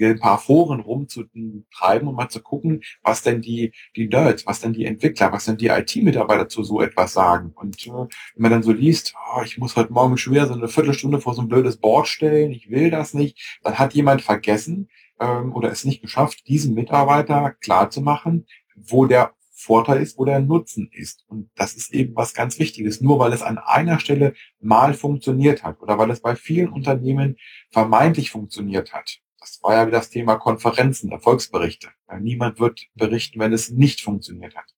[0.00, 4.72] ein paar Foren rumzutreiben und mal zu gucken, was denn die, die Nerds, was denn
[4.72, 7.52] die Entwickler, was denn die IT-Mitarbeiter zu so etwas sagen.
[7.54, 10.68] Und äh, wenn man dann so liest, oh, ich muss heute Morgen schwer so eine
[10.68, 14.88] Viertelstunde vor so ein blödes Board stellen, ich will das nicht, dann hat jemand vergessen
[15.20, 20.88] ähm, oder es nicht geschafft, diesen Mitarbeiter klarzumachen, wo der Vorteil ist, wo der Nutzen
[20.90, 21.24] ist.
[21.28, 23.02] Und das ist eben was ganz Wichtiges.
[23.02, 27.36] Nur weil es an einer Stelle mal funktioniert hat oder weil es bei vielen Unternehmen
[27.70, 29.20] vermeintlich funktioniert hat.
[29.40, 31.88] Das war ja wie das Thema Konferenzen, Erfolgsberichte.
[32.20, 34.74] Niemand wird berichten, wenn es nicht funktioniert hat.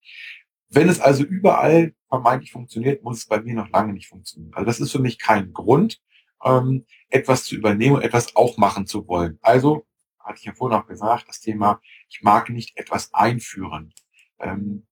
[0.68, 4.54] Wenn es also überall vermeintlich funktioniert, muss es bei mir noch lange nicht funktionieren.
[4.54, 6.00] Also das ist für mich kein Grund,
[6.44, 9.38] ähm, etwas zu übernehmen und etwas auch machen zu wollen.
[9.42, 9.86] Also,
[10.18, 13.92] hatte ich ja vorhin auch gesagt, das Thema, ich mag nicht etwas einführen.
[14.38, 14.86] Ähm,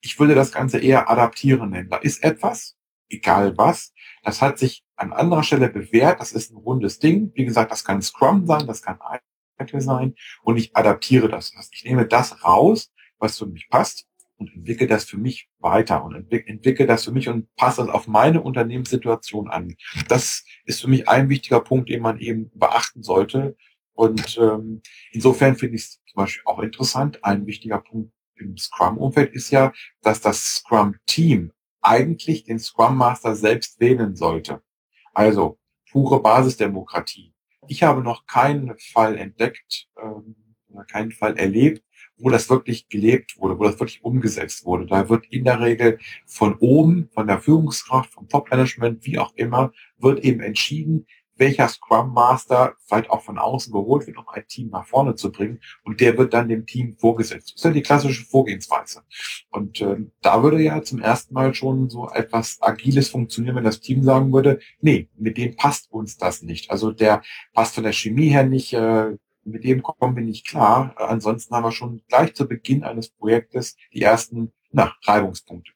[0.00, 1.90] ich würde das Ganze eher adaptieren nennen.
[1.90, 2.76] Da ist etwas,
[3.08, 3.92] egal was,
[4.22, 7.32] das hat sich an anderer Stelle bewährt, das ist ein rundes Ding.
[7.34, 8.98] Wie gesagt, das kann Scrum sein, das kann
[9.58, 11.52] Agile sein und ich adaptiere das.
[11.72, 14.06] Ich nehme das raus, was für mich passt
[14.38, 18.06] und entwickle das für mich weiter und entwickle das für mich und passe das auf
[18.06, 19.76] meine Unternehmenssituation an.
[20.08, 23.56] Das ist für mich ein wichtiger Punkt, den man eben beachten sollte.
[23.94, 27.24] Und ähm, insofern finde ich es zum Beispiel auch interessant.
[27.24, 33.80] Ein wichtiger Punkt im Scrum-Umfeld ist ja, dass das Scrum-Team eigentlich den Scrum Master selbst
[33.80, 34.62] wählen sollte.
[35.14, 35.58] Also
[35.90, 37.32] pure Basisdemokratie.
[37.68, 40.36] Ich habe noch keinen Fall entdeckt, ähm,
[40.88, 41.82] keinen Fall erlebt,
[42.18, 44.86] wo das wirklich gelebt wurde, wo das wirklich umgesetzt wurde.
[44.86, 49.72] Da wird in der Regel von oben, von der Führungskraft, vom Top-Management, wie auch immer,
[49.98, 51.06] wird eben entschieden,
[51.36, 55.30] welcher Scrum Master vielleicht auch von außen geholt wird, um ein Team nach vorne zu
[55.30, 55.60] bringen.
[55.84, 57.52] Und der wird dann dem Team vorgesetzt.
[57.54, 59.02] Das ist ja die klassische Vorgehensweise.
[59.50, 63.80] Und äh, da würde ja zum ersten Mal schon so etwas Agiles funktionieren, wenn das
[63.80, 66.70] Team sagen würde, nee, mit dem passt uns das nicht.
[66.70, 67.22] Also der
[67.52, 70.94] passt von der Chemie her nicht, äh, mit dem kommen wir nicht klar.
[70.96, 75.75] Ansonsten haben wir schon gleich zu Beginn eines Projektes die ersten na, Reibungspunkte.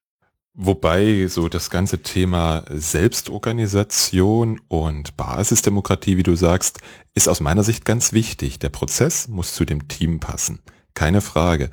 [0.54, 6.80] Wobei so das ganze Thema Selbstorganisation und Basisdemokratie, wie du sagst,
[7.14, 8.58] ist aus meiner Sicht ganz wichtig.
[8.58, 10.60] Der Prozess muss zu dem Team passen.
[10.94, 11.70] Keine Frage.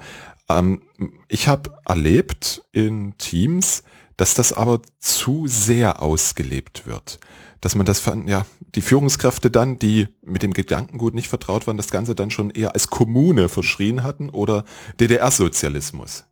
[0.47, 0.83] Ähm,
[1.27, 3.83] ich habe erlebt in Teams,
[4.15, 7.19] dass das aber zu sehr ausgelebt wird.
[7.61, 11.89] Dass man das, ja, die Führungskräfte dann, die mit dem Gedankengut nicht vertraut waren, das
[11.89, 14.65] Ganze dann schon eher als Kommune verschrien hatten oder
[14.99, 16.26] DDR-Sozialismus.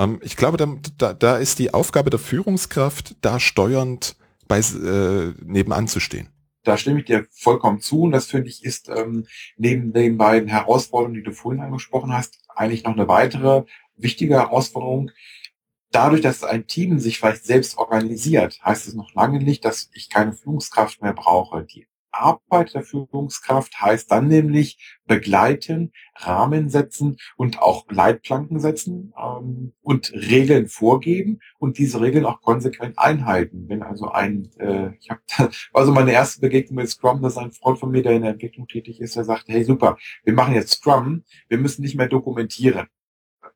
[0.00, 0.56] Ähm, ich glaube,
[0.96, 4.16] da, da, ist die Aufgabe der Führungskraft, da steuernd
[4.48, 6.30] bei, äh, nebenan zu stehen.
[6.64, 10.48] Da stimme ich dir vollkommen zu und das finde ich ist ähm, neben den beiden
[10.48, 13.64] Herausforderungen, die du vorhin angesprochen hast, eigentlich noch eine weitere
[13.96, 15.10] wichtige Herausforderung.
[15.90, 20.08] Dadurch, dass ein Team sich vielleicht selbst organisiert, heißt es noch lange nicht, dass ich
[20.08, 21.64] keine Führungskraft mehr brauche.
[21.64, 29.72] Die Arbeit der Führungskraft heißt dann nämlich begleiten, Rahmen setzen und auch Leitplanken setzen ähm,
[29.82, 33.68] und Regeln vorgeben und diese Regeln auch konsequent einhalten.
[33.68, 35.20] Wenn also ein, äh, ich habe
[35.72, 38.66] also meine erste Begegnung mit Scrum, dass ein Freund von mir, der in der Entwicklung
[38.66, 42.86] tätig ist, der sagte, hey super, wir machen jetzt Scrum, wir müssen nicht mehr dokumentieren.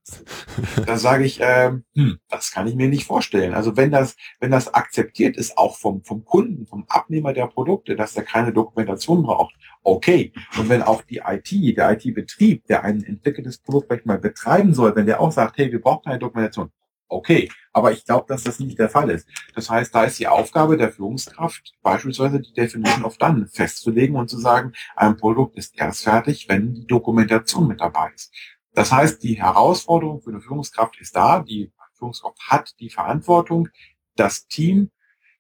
[0.87, 3.55] Da sage ich, ähm, hm, das kann ich mir nicht vorstellen.
[3.55, 7.97] Also wenn das, wenn das akzeptiert ist, auch vom, vom Kunden, vom Abnehmer der Produkte,
[7.97, 10.33] dass er keine Dokumentation braucht, okay.
[10.59, 14.95] Und wenn auch die IT, der IT-Betrieb, der ein entwickeltes Produkt vielleicht mal betreiben soll,
[14.97, 16.71] wenn der auch sagt, hey, wir brauchen keine Dokumentation,
[17.09, 17.51] okay.
[17.73, 19.29] Aber ich glaube, dass das nicht der Fall ist.
[19.55, 24.31] Das heißt, da ist die Aufgabe der Führungskraft, beispielsweise die Definition of Done festzulegen und
[24.31, 28.33] zu sagen, ein Produkt ist erst fertig, wenn die Dokumentation mit dabei ist.
[28.75, 31.41] Das heißt, die Herausforderung für eine Führungskraft ist da.
[31.41, 33.69] Die Führungskraft hat die Verantwortung,
[34.17, 34.91] das Team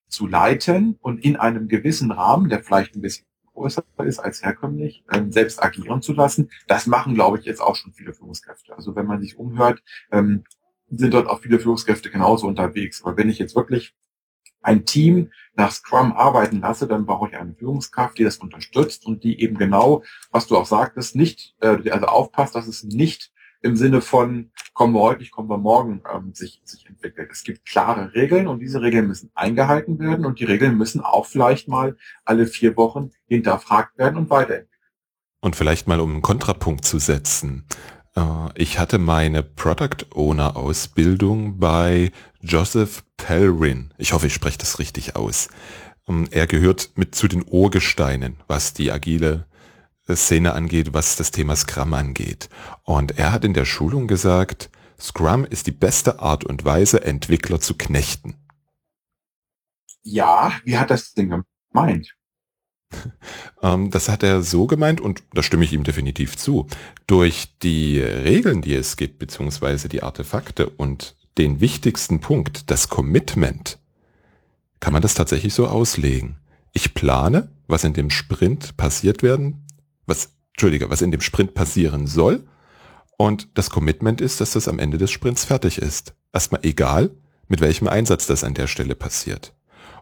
[0.08, 5.04] zu leiten und in einem gewissen Rahmen, der vielleicht ein bisschen größer ist als herkömmlich,
[5.12, 6.50] ähm, selbst agieren zu lassen.
[6.66, 8.74] Das machen, glaube ich, jetzt auch schon viele Führungskräfte.
[8.74, 10.44] Also wenn man sich umhört, ähm,
[10.88, 13.02] sind dort auch viele Führungskräfte genauso unterwegs.
[13.04, 13.94] Aber wenn ich jetzt wirklich
[14.64, 19.22] ein Team nach Scrum arbeiten lasse, dann brauche ich eine Führungskraft, die das unterstützt und
[19.22, 23.76] die eben genau, was du auch sagtest, nicht, äh, also aufpasst, dass es nicht im
[23.76, 27.30] Sinne von kommen wir heute, nicht kommen wir morgen ähm, sich, sich entwickelt.
[27.30, 31.26] Es gibt klare Regeln und diese Regeln müssen eingehalten werden und die Regeln müssen auch
[31.26, 34.70] vielleicht mal alle vier Wochen hinterfragt werden und weiterentwickelt.
[35.40, 37.66] Und vielleicht mal um einen Kontrapunkt zu setzen.
[38.16, 43.92] Äh, ich hatte meine Product Owner Ausbildung bei Joseph Pelrin.
[43.98, 45.48] Ich hoffe, ich spreche das richtig aus.
[46.08, 49.46] Ähm, er gehört mit zu den Urgesteinen, was die agile
[50.06, 52.48] äh, Szene angeht, was das Thema Scrum angeht.
[52.82, 57.60] Und er hat in der Schulung gesagt, Scrum ist die beste Art und Weise, Entwickler
[57.60, 58.36] zu knechten.
[60.02, 62.14] Ja, wie hat das denn gemeint?
[63.62, 66.66] Ähm, das hat er so gemeint und da stimme ich ihm definitiv zu.
[67.06, 73.78] Durch die Regeln, die es gibt, beziehungsweise die Artefakte und den wichtigsten Punkt, das Commitment,
[74.80, 76.36] kann man das tatsächlich so auslegen.
[76.74, 79.64] Ich plane, was in dem Sprint passiert werden,
[80.04, 82.44] was, Entschuldige, was in dem Sprint passieren soll.
[83.16, 86.14] Und das Commitment ist, dass das am Ende des Sprints fertig ist.
[86.32, 87.12] Erstmal egal,
[87.48, 89.54] mit welchem Einsatz das an der Stelle passiert.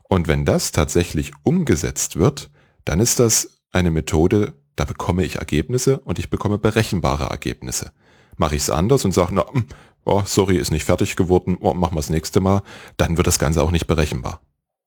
[0.08, 2.50] Und wenn das tatsächlich umgesetzt wird,
[2.84, 7.92] dann ist das eine Methode, da bekomme ich Ergebnisse und ich bekomme berechenbare Ergebnisse.
[8.36, 9.66] Mache ich es anders und sage, na, hm,
[10.04, 12.62] oh, sorry, ist nicht fertig geworden, oh, machen wir das nächste Mal,
[12.96, 14.40] dann wird das Ganze auch nicht berechenbar.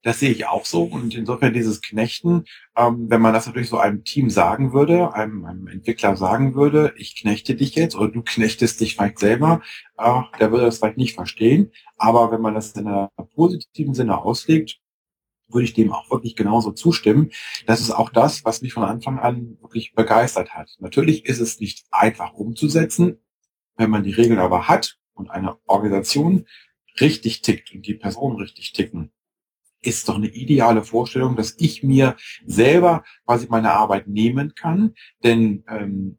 [0.05, 2.43] Das sehe ich auch so und insofern dieses Knechten,
[2.77, 6.93] ähm, wenn man das natürlich so einem Team sagen würde, einem, einem, Entwickler sagen würde,
[6.95, 9.61] ich knechte dich jetzt oder du knechtest dich vielleicht selber,
[9.97, 11.71] äh, der würde das vielleicht nicht verstehen.
[11.97, 14.77] Aber wenn man das in einer positiven Sinne auslegt,
[15.55, 17.31] würde ich dem auch wirklich genauso zustimmen.
[17.65, 20.75] Das ist auch das, was mich von Anfang an wirklich begeistert hat.
[20.79, 23.17] Natürlich ist es nicht einfach umzusetzen.
[23.77, 26.45] Wenn man die Regeln aber hat und eine Organisation
[26.99, 29.11] richtig tickt und die Personen richtig ticken,
[29.81, 32.15] ist doch eine ideale Vorstellung, dass ich mir
[32.45, 34.95] selber quasi meine Arbeit nehmen kann.
[35.23, 36.17] Denn ähm,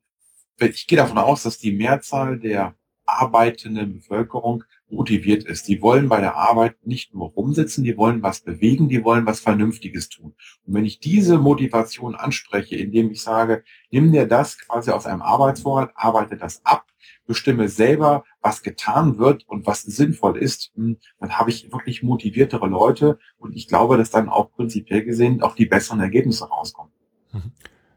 [0.59, 5.69] ich gehe davon aus, dass die Mehrzahl der arbeitenden Bevölkerung motiviert ist.
[5.69, 9.41] Die wollen bei der Arbeit nicht nur rumsitzen, die wollen was bewegen, die wollen was
[9.41, 10.35] Vernünftiges tun.
[10.65, 15.23] Und wenn ich diese Motivation anspreche, indem ich sage, nimm dir das quasi aus einem
[15.23, 16.87] Arbeitsvorrat, arbeite das ab,
[17.27, 22.69] bestimme selber, was getan wird und was sinnvoll ist, hm, dann habe ich wirklich motiviertere
[22.69, 26.93] Leute und ich glaube, dass dann auch prinzipiell gesehen auch die besseren Ergebnisse rauskommen.
[27.33, 27.53] Mhm.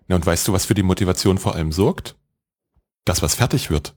[0.08, 2.18] Ja, und weißt du, was für die Motivation vor allem sorgt?
[3.06, 3.96] Das, was fertig wird.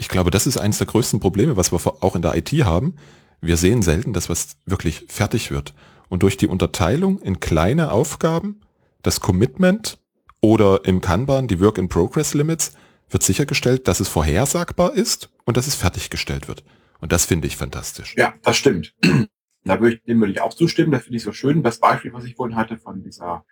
[0.00, 2.96] Ich glaube, das ist eines der größten Probleme, was wir auch in der IT haben.
[3.42, 5.74] Wir sehen selten, dass was wirklich fertig wird.
[6.08, 8.62] Und durch die Unterteilung in kleine Aufgaben,
[9.02, 9.98] das Commitment
[10.40, 12.72] oder im Kanban die Work-in-Progress-Limits
[13.10, 16.64] wird sichergestellt, dass es vorhersagbar ist und dass es fertiggestellt wird.
[17.00, 18.14] Und das finde ich fantastisch.
[18.16, 18.94] Ja, das stimmt.
[19.62, 20.90] Da würde ich, dem würde ich auch zustimmen.
[20.90, 21.62] Das finde ich so schön.
[21.62, 23.44] Das Beispiel, was ich vorhin hatte von dieser,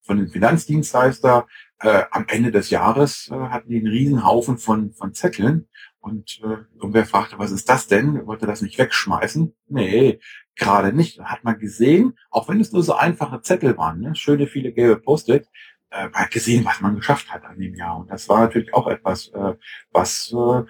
[0.00, 1.48] von dem Finanzdienstleister,
[1.80, 5.66] äh, am Ende des Jahres äh, hatten die einen riesen Haufen von, von Zetteln
[6.06, 8.26] und äh, irgendwer fragte, was ist das denn?
[8.26, 9.52] Wollte das nicht wegschmeißen?
[9.66, 10.20] Nee,
[10.54, 11.18] gerade nicht.
[11.20, 14.14] Hat man gesehen, auch wenn es nur so einfache Zettel waren, ne?
[14.14, 15.48] schöne viele gelbe Post-it,
[15.90, 17.98] äh, man hat gesehen, was man geschafft hat an dem Jahr.
[17.98, 19.54] Und das war natürlich auch etwas, äh,
[19.90, 20.62] was äh,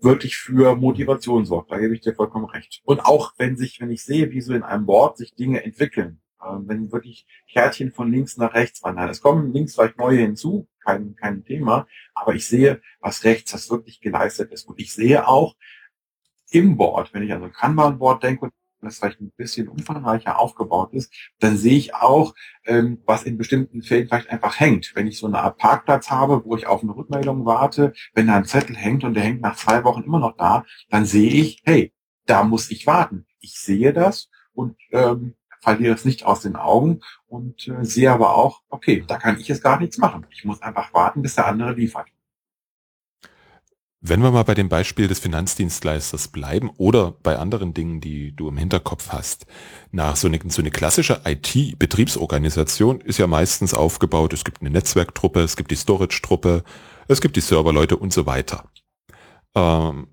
[0.00, 1.70] wirklich für Motivation sorgt.
[1.70, 2.80] Da gebe ich dir vollkommen recht.
[2.84, 6.20] Und auch wenn sich, wenn ich sehe, wie so in einem Board sich Dinge entwickeln,
[6.40, 9.08] wenn wirklich Kärtchen von links nach rechts wandern.
[9.08, 13.70] Es kommen links vielleicht neue hinzu, kein, kein Thema, aber ich sehe, was rechts das
[13.70, 14.66] wirklich geleistet ist.
[14.68, 15.56] Und ich sehe auch
[16.50, 20.38] im Board, wenn ich an so ein Kanban-Board denke und das vielleicht ein bisschen umfangreicher
[20.38, 24.92] aufgebaut ist, dann sehe ich auch, ähm, was in bestimmten Fällen vielleicht einfach hängt.
[24.94, 28.36] Wenn ich so eine Art Parkplatz habe, wo ich auf eine Rückmeldung warte, wenn da
[28.36, 31.60] ein Zettel hängt und der hängt nach zwei Wochen immer noch da, dann sehe ich,
[31.64, 31.92] hey,
[32.26, 33.26] da muss ich warten.
[33.40, 38.34] Ich sehe das und ähm, verliere es nicht aus den Augen und äh, sehe aber
[38.34, 40.26] auch, okay, da kann ich jetzt gar nichts machen.
[40.30, 42.08] Ich muss einfach warten, bis der andere liefert.
[44.02, 48.48] Wenn wir mal bei dem Beispiel des Finanzdienstleisters bleiben oder bei anderen Dingen, die du
[48.48, 49.44] im Hinterkopf hast,
[49.92, 55.40] nach so eine, so eine klassische IT-Betriebsorganisation ist ja meistens aufgebaut, es gibt eine Netzwerktruppe,
[55.40, 56.64] es gibt die Storage-Truppe,
[57.08, 58.70] es gibt die Serverleute und so weiter.
[59.54, 60.08] Ähm,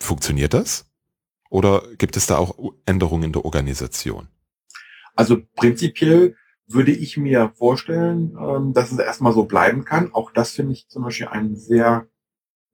[0.00, 0.86] funktioniert das?
[1.50, 2.54] Oder gibt es da auch
[2.86, 4.28] Änderungen in der Organisation?
[5.14, 10.12] Also prinzipiell würde ich mir vorstellen, ähm, dass es erstmal so bleiben kann.
[10.12, 12.06] Auch das finde ich zum Beispiel einen sehr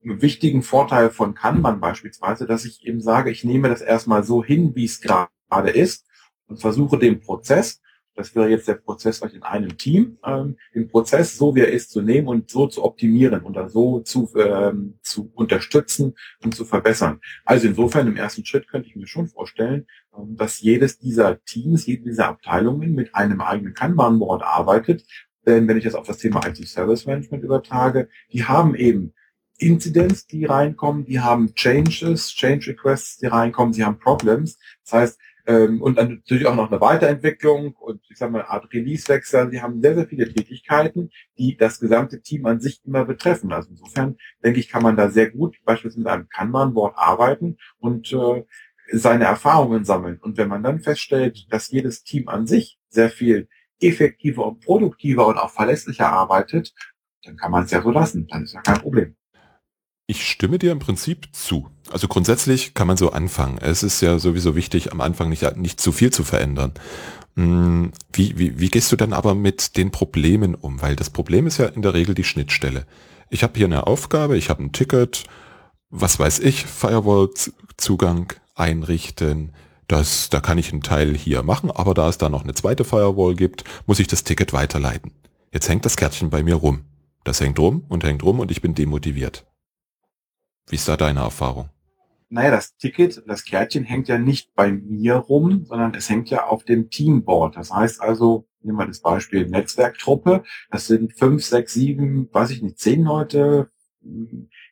[0.01, 4.75] wichtigen Vorteil von Kanban beispielsweise, dass ich eben sage, ich nehme das erstmal so hin,
[4.75, 6.05] wie es gerade ist
[6.47, 7.81] und versuche den Prozess,
[8.15, 11.71] das wäre jetzt der Prozess vielleicht in einem Team, ähm, den Prozess so wie er
[11.71, 16.53] ist zu nehmen und so zu optimieren und dann so zu, ähm, zu unterstützen und
[16.53, 17.21] zu verbessern.
[17.45, 21.85] Also insofern im ersten Schritt könnte ich mir schon vorstellen, ähm, dass jedes dieser Teams,
[21.85, 25.05] jede dieser Abteilungen mit einem eigenen Kanban-Board arbeitet.
[25.45, 29.13] Denn wenn ich das auf das Thema IT-Service Management übertrage, die haben eben
[29.59, 34.57] Incidents, die reinkommen, die haben Changes, Change Requests, die reinkommen, sie haben Problems.
[34.83, 35.19] Das heißt,
[35.49, 39.49] ähm, und dann natürlich auch noch eine Weiterentwicklung und ich sage mal eine Art Release-Wechsel.
[39.49, 41.09] Sie haben sehr, sehr viele Tätigkeiten,
[41.39, 43.51] die das gesamte Team an sich immer betreffen.
[43.51, 48.13] Also insofern denke ich, kann man da sehr gut beispielsweise mit einem Kanban-Board arbeiten und
[48.13, 48.45] äh,
[48.91, 50.19] seine Erfahrungen sammeln.
[50.21, 53.47] Und wenn man dann feststellt, dass jedes Team an sich sehr viel
[53.81, 56.75] effektiver und produktiver und auch verlässlicher arbeitet,
[57.23, 58.27] dann kann man es ja so lassen.
[58.27, 59.15] Dann ist ja kein Problem.
[60.05, 61.71] Ich stimme dir im Prinzip zu.
[61.91, 63.57] Also grundsätzlich kann man so anfangen.
[63.57, 66.73] Es ist ja sowieso wichtig, am Anfang nicht, nicht zu viel zu verändern.
[67.35, 70.81] Hm, wie, wie, wie gehst du dann aber mit den Problemen um?
[70.81, 72.85] Weil das Problem ist ja in der Regel die Schnittstelle.
[73.29, 75.23] Ich habe hier eine Aufgabe, ich habe ein Ticket,
[75.89, 79.53] was weiß ich, Firewall-Zugang einrichten.
[79.87, 82.83] Das, da kann ich einen Teil hier machen, aber da es da noch eine zweite
[82.83, 85.11] Firewall gibt, muss ich das Ticket weiterleiten.
[85.51, 86.81] Jetzt hängt das Kärtchen bei mir rum.
[87.23, 89.45] Das hängt rum und hängt rum und ich bin demotiviert.
[90.67, 91.69] Wie ist da deine Erfahrung?
[92.31, 96.45] Naja, das Ticket, das Kärtchen hängt ja nicht bei mir rum, sondern es hängt ja
[96.45, 97.57] auf dem Teamboard.
[97.57, 102.61] Das heißt also, nehmen wir das Beispiel Netzwerktruppe, das sind fünf, sechs, sieben, weiß ich
[102.61, 103.71] nicht, zehn Leute.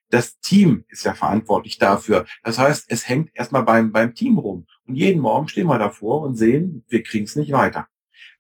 [0.10, 2.26] Das Team ist ja verantwortlich dafür.
[2.44, 4.68] Das heißt, es hängt erstmal beim, beim Team rum.
[4.86, 7.88] Und jeden Morgen stehen wir davor und sehen, wir kriegen es nicht weiter.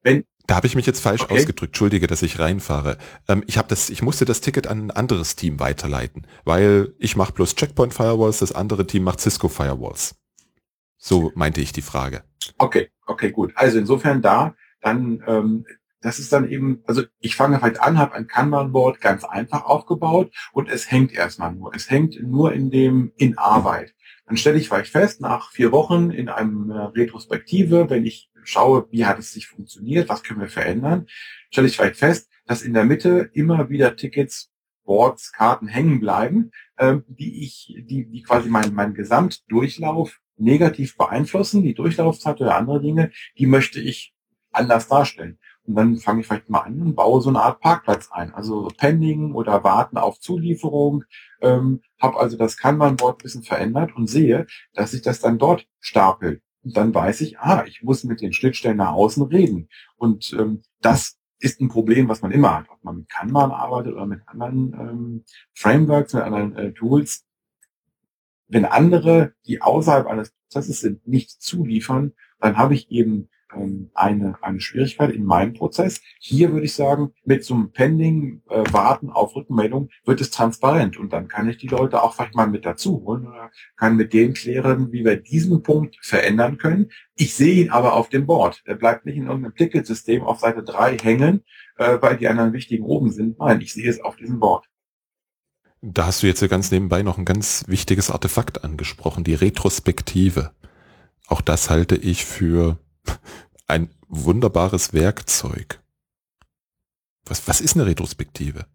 [0.01, 1.35] Wenn da habe ich mich jetzt falsch okay.
[1.35, 1.73] ausgedrückt.
[1.73, 2.97] Entschuldige, dass ich reinfahre.
[3.27, 7.15] Ähm, ich habe das, ich musste das Ticket an ein anderes Team weiterleiten, weil ich
[7.17, 10.15] mache bloß Checkpoint Firewalls, das andere Team macht Cisco Firewalls.
[10.97, 12.23] So meinte ich die Frage.
[12.57, 13.51] Okay, okay, gut.
[13.55, 15.65] Also insofern da, dann, ähm,
[16.01, 20.33] das ist dann eben, also ich fange halt an, habe ein Kanban-Board ganz einfach aufgebaut
[20.53, 21.75] und es hängt erstmal nur.
[21.75, 23.93] Es hängt nur in dem, in Arbeit.
[24.25, 29.05] Dann stelle ich vielleicht fest, nach vier Wochen in einem Retrospektive, wenn ich schaue, wie
[29.05, 31.07] hat es sich funktioniert, was können wir verändern,
[31.51, 34.51] stelle ich vielleicht fest, dass in der Mitte immer wieder Tickets,
[34.85, 41.63] Boards, Karten hängen bleiben, ähm, die ich, die, die quasi meinen mein Gesamtdurchlauf negativ beeinflussen,
[41.63, 44.13] die Durchlaufzeit oder andere Dinge, die möchte ich
[44.51, 45.39] anders darstellen.
[45.65, 48.33] Und dann fange ich vielleicht mal an und baue so eine Art Parkplatz ein.
[48.33, 51.03] Also Pending oder Warten auf Zulieferung.
[51.41, 55.67] Ähm, habe also das Kanban-Board ein bisschen verändert und sehe, dass sich das dann dort
[55.81, 56.41] stapelt.
[56.73, 59.69] Dann weiß ich, ah, ich muss mit den Schnittstellen nach außen reden.
[59.95, 63.93] Und ähm, das ist ein Problem, was man immer hat, ob man mit Kanban arbeitet
[63.93, 67.25] oder mit anderen ähm, Frameworks, mit anderen äh, Tools.
[68.47, 73.29] Wenn andere, die außerhalb eines Prozesses sind, nicht zuliefern, dann habe ich eben
[73.93, 76.01] eine, eine Schwierigkeit in meinem Prozess.
[76.19, 80.97] Hier würde ich sagen, mit so einem Pending, äh, Warten auf Rückmeldung wird es transparent
[80.97, 84.13] und dann kann ich die Leute auch vielleicht mal mit dazu holen oder kann mit
[84.13, 86.89] denen klären, wie wir diesen Punkt verändern können.
[87.15, 88.63] Ich sehe ihn aber auf dem Board.
[88.67, 91.43] Der bleibt nicht in irgendeinem Ticketsystem auf Seite 3 hängen,
[91.77, 93.39] äh, weil die anderen wichtigen oben sind.
[93.39, 94.65] Nein, ich sehe es auf diesem Board.
[95.81, 100.51] Da hast du jetzt ganz nebenbei noch ein ganz wichtiges Artefakt angesprochen, die Retrospektive.
[101.27, 102.79] Auch das halte ich für
[103.67, 105.81] ein wunderbares Werkzeug.
[107.25, 108.65] Was, was ist eine Retrospektive?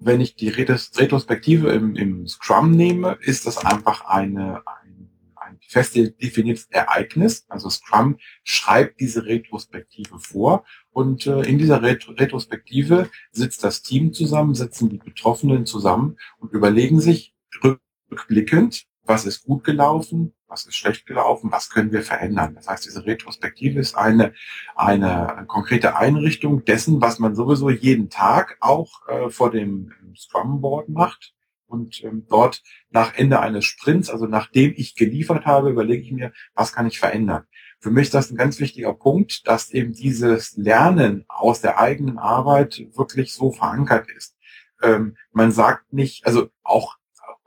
[0.00, 5.96] Wenn ich die Retrospektive im, im Scrum nehme, ist das einfach eine, ein, ein fest
[5.96, 7.44] definiertes Ereignis.
[7.48, 14.12] Also Scrum schreibt diese Retrospektive vor und äh, in dieser Ret Retrospektive sitzt das Team
[14.12, 17.34] zusammen, sitzen die Betroffenen zusammen und überlegen sich
[17.64, 22.54] rückblickend, was ist gut gelaufen, was ist schlecht gelaufen, was können wir verändern.
[22.54, 24.34] Das heißt, diese Retrospektive ist eine,
[24.76, 30.90] eine konkrete Einrichtung dessen, was man sowieso jeden Tag auch äh, vor dem Scrum Board
[30.90, 31.34] macht.
[31.66, 36.32] Und ähm, dort nach Ende eines Sprints, also nachdem ich geliefert habe, überlege ich mir,
[36.54, 37.44] was kann ich verändern.
[37.80, 42.18] Für mich ist das ein ganz wichtiger Punkt, dass eben dieses Lernen aus der eigenen
[42.18, 44.36] Arbeit wirklich so verankert ist.
[44.82, 46.97] Ähm, man sagt nicht, also auch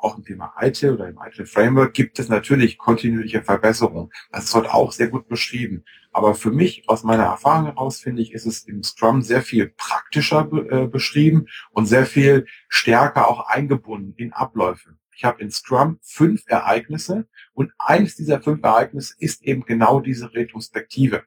[0.04, 4.12] auch im Thema ITIL oder im ITIL Framework gibt es natürlich kontinuierliche Verbesserungen.
[4.32, 5.84] Das ist dort auch sehr gut beschrieben.
[6.12, 9.70] Aber für mich, aus meiner Erfahrung heraus, finde ich, ist es im Scrum sehr viel
[9.70, 14.97] praktischer äh, beschrieben und sehr viel stärker auch eingebunden in Abläufe.
[15.16, 20.34] Ich habe in Scrum fünf Ereignisse und eines dieser fünf Ereignisse ist eben genau diese
[20.34, 21.24] Retrospektive.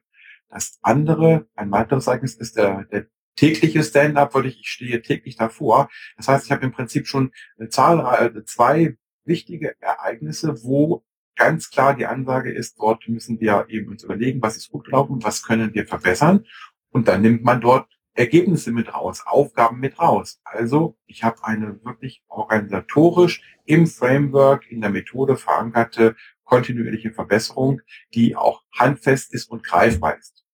[0.49, 5.35] Das andere, ein weiteres Ereignis ist der, der tägliche Stand-up, weil ich, ich stehe täglich
[5.35, 5.89] davor.
[6.17, 11.03] Das heißt, ich habe im Prinzip schon eine Zahl, äh, zwei wichtige Ereignisse, wo
[11.35, 15.23] ganz klar die Ansage ist, dort müssen wir eben uns überlegen, was ist gut gelaufen,
[15.23, 16.45] was können wir verbessern.
[16.89, 20.39] Und dann nimmt man dort Ergebnisse mit raus, Aufgaben mit raus.
[20.45, 26.15] Also ich habe eine wirklich organisatorisch im Framework, in der Methode verankerte
[26.45, 27.81] kontinuierliche Verbesserung,
[28.13, 30.44] die auch handfest ist und greifbar ist.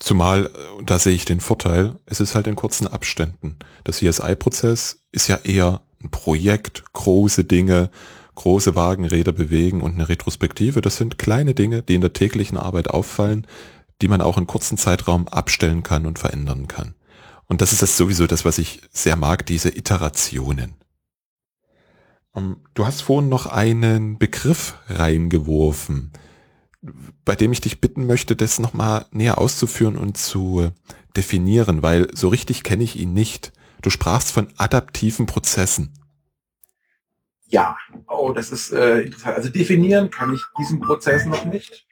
[0.00, 0.50] Zumal,
[0.82, 3.58] da sehe ich den Vorteil, es ist halt in kurzen Abständen.
[3.86, 7.90] Der CSI-Prozess ist ja eher ein Projekt, große Dinge,
[8.34, 10.80] große Wagenräder bewegen und eine Retrospektive.
[10.80, 13.46] Das sind kleine Dinge, die in der täglichen Arbeit auffallen,
[14.00, 16.94] die man auch in kurzen Zeitraum abstellen kann und verändern kann.
[17.44, 20.76] Und das ist das sowieso das, was ich sehr mag, diese Iterationen.
[22.34, 26.12] Ähm, du hast vorhin noch einen Begriff reingeworfen
[27.24, 30.70] bei dem ich dich bitten möchte, das nochmal näher auszuführen und zu
[31.16, 33.52] definieren, weil so richtig kenne ich ihn nicht.
[33.82, 35.92] Du sprachst von adaptiven Prozessen.
[37.46, 37.76] Ja,
[38.06, 39.36] oh, das ist äh, interessant.
[39.36, 41.86] Also definieren kann ich diesen Prozess noch nicht.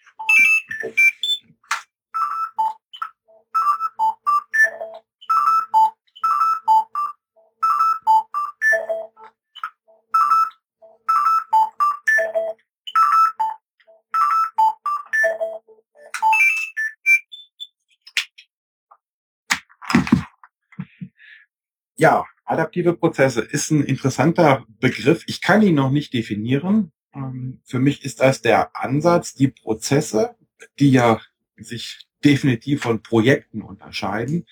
[21.99, 25.24] Ja, adaptive Prozesse ist ein interessanter Begriff.
[25.26, 26.92] Ich kann ihn noch nicht definieren.
[27.12, 30.36] Ähm, für mich ist das der Ansatz, die Prozesse,
[30.78, 31.20] die ja
[31.57, 34.46] sich definitiv von Projekten unterscheiden,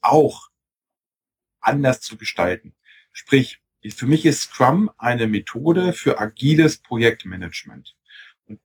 [0.00, 0.48] auch
[1.60, 2.74] anders zu gestalten.
[3.12, 3.60] Sprich,
[3.94, 7.96] für mich ist Scrum eine Methode für agiles Projektmanagement.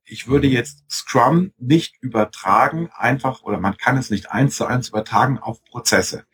[0.03, 4.89] Ich würde jetzt Scrum nicht übertragen, einfach, oder man kann es nicht eins zu eins
[4.89, 6.25] übertragen auf Prozesse.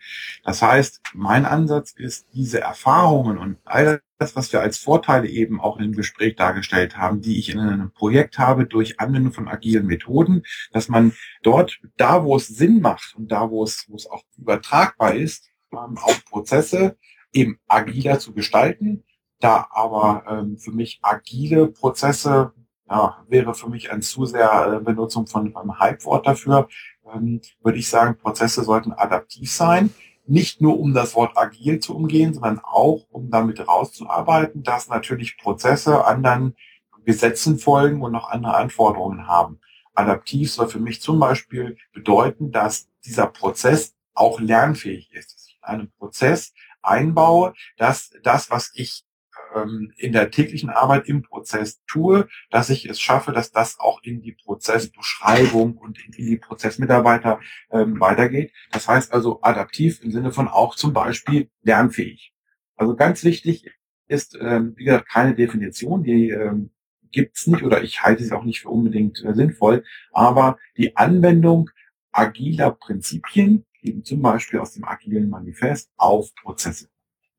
[0.44, 5.60] Das heißt, mein Ansatz ist, diese Erfahrungen und all das, was wir als Vorteile eben
[5.60, 9.88] auch im Gespräch dargestellt haben, die ich in einem Projekt habe durch Anwendung von agilen
[9.88, 14.06] Methoden, dass man dort, da wo es Sinn macht und da wo es, wo es
[14.06, 16.98] auch übertragbar ist, auf Prozesse
[17.34, 19.04] eben agiler zu gestalten,
[19.40, 22.54] da aber ähm, für mich agile Prozesse
[22.92, 26.68] ja, wäre für mich ein zu sehr äh, Benutzung von einem Hype-Wort dafür,
[27.14, 29.94] ähm, würde ich sagen, Prozesse sollten adaptiv sein.
[30.28, 35.38] Nicht nur um das Wort agil zu umgehen, sondern auch um damit rauszuarbeiten, dass natürlich
[35.38, 36.56] Prozesse anderen
[37.06, 39.60] Gesetzen folgen und noch andere Anforderungen haben.
[39.94, 45.34] Adaptiv soll für mich zum Beispiel bedeuten, dass dieser Prozess auch lernfähig ist.
[45.34, 49.04] Dass ich in Prozess einbaue, dass das, was ich
[49.56, 54.02] ähm, in der täglichen Arbeit im Prozess tue, dass ich es schaffe, dass das auch
[54.04, 57.40] in die Prozessbeschreibung und in die Prozessmitarbeiter
[57.72, 58.52] ähm, weitergeht.
[58.72, 62.34] Das heißt also adaptiv im Sinne von auch zum Beispiel lernfähig.
[62.76, 63.70] Also ganz wichtig
[64.08, 66.72] ist, ähm, wie gesagt, keine Definition, die ähm,
[67.12, 71.70] gibt's nicht oder ich halte sie auch nicht für unbedingt äh, sinnvoll, aber die Anwendung
[72.12, 76.90] agiler Prinzipien, eben zum Beispiel aus dem agilen Manifest, auf Prozesse.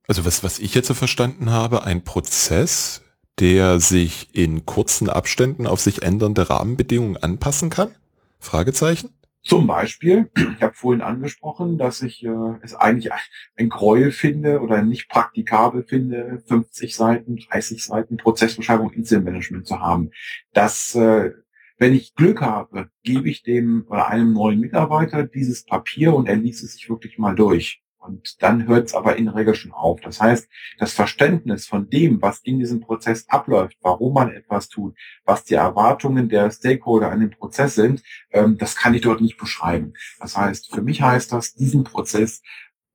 [0.06, 3.02] Also was, was ich jetzt so verstanden habe, ein Prozess,
[3.38, 7.94] der sich in kurzen Abständen auf sich ändernde Rahmenbedingungen anpassen kann?
[8.38, 9.10] Fragezeichen?
[9.44, 12.28] Zum Beispiel, ich habe vorhin angesprochen, dass ich äh,
[12.62, 13.10] es eigentlich
[13.56, 20.10] ein Gräuel finde oder nicht praktikabel finde, 50 Seiten, 30 Seiten Prozessbeschreibung Incident-Management zu haben.
[20.52, 21.32] Das, äh,
[21.76, 26.36] wenn ich Glück habe, gebe ich dem oder einem neuen Mitarbeiter dieses Papier und er
[26.36, 27.81] liest es sich wirklich mal durch.
[28.02, 30.00] Und dann hört es aber in der Regel schon auf.
[30.00, 30.48] Das heißt,
[30.78, 35.54] das Verständnis von dem, was in diesem Prozess abläuft, warum man etwas tut, was die
[35.54, 39.94] Erwartungen der Stakeholder an den Prozess sind, ähm, das kann ich dort nicht beschreiben.
[40.18, 42.42] Das heißt, für mich heißt das, diesen Prozess,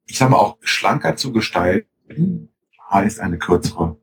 [0.05, 2.49] ich sage mal auch schlanker zu gestalten,
[2.91, 3.97] heißt eine kürzere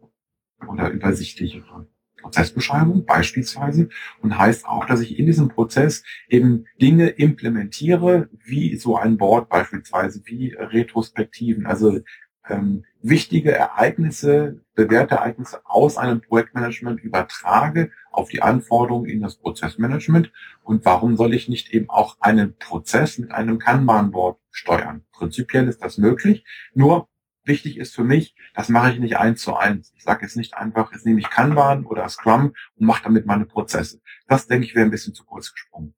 [0.66, 1.86] oder übersichtlichere
[2.24, 3.90] Prozessbeschreibung beispielsweise
[4.22, 9.50] und heißt auch, dass ich in diesem Prozess eben Dinge implementiere, wie so ein Board
[9.50, 12.00] beispielsweise, wie Retrospektiven, also
[12.48, 20.32] ähm, wichtige Ereignisse, bewährte Ereignisse aus einem Projektmanagement übertrage auf die Anforderungen in das Prozessmanagement.
[20.62, 25.04] Und warum soll ich nicht eben auch einen Prozess mit einem Kanban-Board steuern?
[25.12, 26.44] Prinzipiell ist das möglich,
[26.74, 27.08] nur
[27.46, 29.92] wichtig ist für mich, das mache ich nicht eins zu eins.
[29.96, 33.46] Ich sage jetzt nicht einfach, jetzt nehme ich Kanban oder Scrum und mache damit meine
[33.46, 34.00] Prozesse.
[34.28, 35.94] Das, denke ich, wäre ein bisschen zu kurz gesprungen.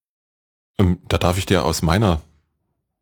[0.79, 2.23] Ähm, da darf ich dir aus meiner,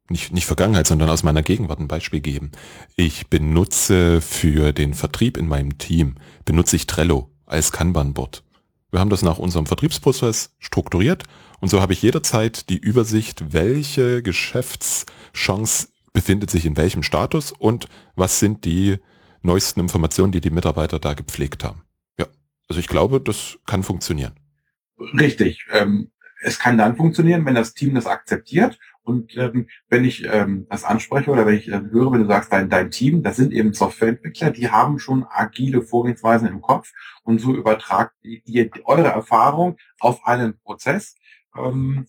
[0.09, 2.53] nicht, nicht Vergangenheit, sondern aus meiner Gegenwart ein Beispiel geben.
[2.97, 8.43] Ich benutze für den Vertrieb in meinem Team, benutze ich Trello als Kanban-Board.
[8.91, 11.25] Wir haben das nach unserem Vertriebsprozess strukturiert
[11.61, 17.89] und so habe ich jederzeit die Übersicht, welche Geschäftschance befindet sich in welchem Status und
[18.15, 18.99] was sind die
[19.43, 21.83] neuesten Informationen, die die Mitarbeiter da gepflegt haben.
[22.19, 22.27] Ja,
[22.69, 24.33] also ich glaube, das kann funktionieren.
[24.99, 25.67] Richtig.
[25.71, 26.11] Ähm,
[26.41, 30.85] es kann dann funktionieren, wenn das Team das akzeptiert und ähm, wenn ich ähm, das
[30.85, 33.75] anspreche oder wenn ich äh, höre, wenn du sagst, dein, dein Team, das sind eben
[33.75, 36.93] Softwareentwickler, die haben schon agile Vorgehensweisen im Kopf
[37.23, 41.17] und so übertragt ihr eure Erfahrung auf einen Prozess.
[41.57, 42.07] Ähm,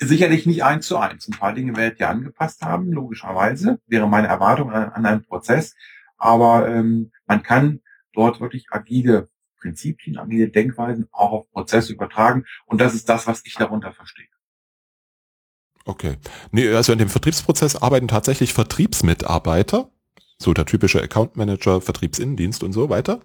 [0.00, 1.28] sicherlich nicht eins zu eins.
[1.28, 5.74] Ein paar Dinge werdet ihr angepasst haben, logischerweise, wäre meine Erwartung an, an einen Prozess.
[6.16, 7.80] Aber ähm, man kann
[8.12, 9.28] dort wirklich agile
[9.60, 12.44] Prinzipien, agile Denkweisen auch auf Prozesse übertragen.
[12.66, 14.26] Und das ist das, was ich darunter verstehe.
[15.84, 16.16] Okay.
[16.50, 19.90] Nee, also in dem Vertriebsprozess arbeiten tatsächlich Vertriebsmitarbeiter,
[20.38, 23.20] so der typische Account Manager, Vertriebsinnendienst und so weiter.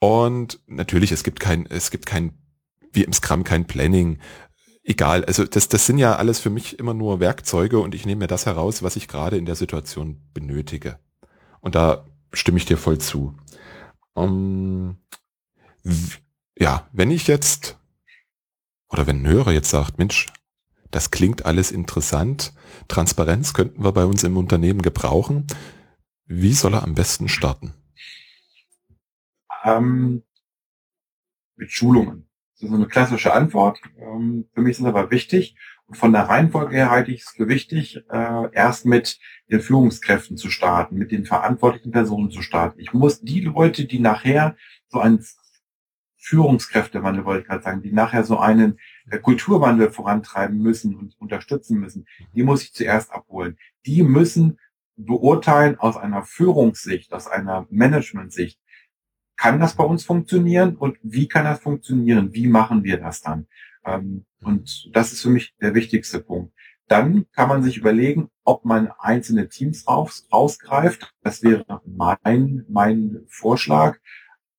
[0.00, 2.38] Und natürlich, es gibt kein, es gibt kein,
[2.92, 4.18] wie im Scrum kein Planning,
[4.82, 5.24] egal.
[5.24, 8.26] Also das, das sind ja alles für mich immer nur Werkzeuge und ich nehme mir
[8.26, 10.98] das heraus, was ich gerade in der Situation benötige.
[11.60, 13.36] Und da stimme ich dir voll zu.
[14.14, 14.98] Um,
[16.58, 17.80] ja, wenn ich jetzt
[18.90, 20.26] oder wenn ein Hörer jetzt sagt, Mensch,
[20.90, 22.52] das klingt alles interessant,
[22.88, 25.46] Transparenz könnten wir bei uns im Unternehmen gebrauchen.
[26.26, 27.74] Wie soll er am besten starten?
[29.64, 30.24] Ähm,
[31.56, 32.29] mit Schulungen.
[32.60, 33.80] Das ist eine klassische Antwort.
[33.98, 35.56] Ähm, für mich ist es aber wichtig.
[35.86, 39.18] Und von der Reihenfolge her halte ich es für wichtig, äh, erst mit
[39.50, 42.78] den Führungskräften zu starten, mit den verantwortlichen Personen zu starten.
[42.78, 44.56] Ich muss die Leute, die nachher
[44.88, 45.24] so einen
[46.18, 48.78] Führungskräftewandel, wollte ich gerade sagen, die nachher so einen
[49.10, 53.56] äh, Kulturwandel vorantreiben müssen und unterstützen müssen, die muss ich zuerst abholen.
[53.86, 54.58] Die müssen
[54.96, 58.60] beurteilen aus einer Führungssicht, aus einer Management-Sicht,
[59.40, 62.34] kann das bei uns funktionieren und wie kann das funktionieren?
[62.34, 63.46] Wie machen wir das dann?
[63.86, 66.52] Ähm, und das ist für mich der wichtigste Punkt.
[66.88, 71.14] Dann kann man sich überlegen, ob man einzelne Teams raus, rausgreift.
[71.22, 73.96] Das wäre mein, mein Vorschlag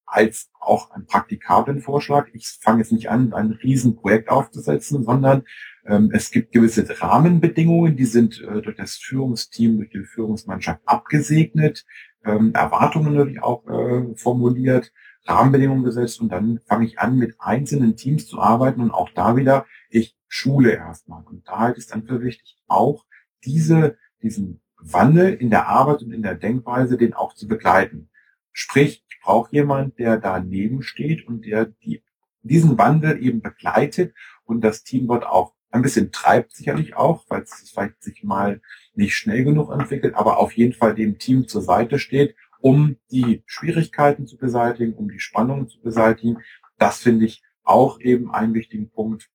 [0.07, 2.29] als auch ein praktikablen Vorschlag.
[2.33, 5.43] Ich fange jetzt nicht an, ein Riesenprojekt aufzusetzen, sondern
[5.85, 11.85] ähm, es gibt gewisse Rahmenbedingungen, die sind äh, durch das Führungsteam, durch die Führungsmannschaft abgesegnet
[12.25, 14.91] ähm, Erwartungen natürlich auch äh, formuliert,
[15.25, 19.35] Rahmenbedingungen gesetzt und dann fange ich an, mit einzelnen Teams zu arbeiten und auch da
[19.35, 21.23] wieder, ich schule erstmal.
[21.23, 23.05] Und da ist dann für wichtig, auch
[23.43, 28.09] diese, diesen Wandel in der Arbeit und in der Denkweise, den auch zu begleiten.
[28.51, 32.03] Sprich, ich brauche jemand, der daneben steht und der die,
[32.41, 34.15] diesen Wandel eben begleitet
[34.45, 38.61] und das Team dort auch ein bisschen treibt sicherlich auch, weil es vielleicht sich mal
[38.93, 43.43] nicht schnell genug entwickelt, aber auf jeden Fall dem Team zur Seite steht, um die
[43.45, 46.37] Schwierigkeiten zu beseitigen, um die Spannungen zu beseitigen.
[46.77, 49.29] Das finde ich auch eben einen wichtigen Punkt.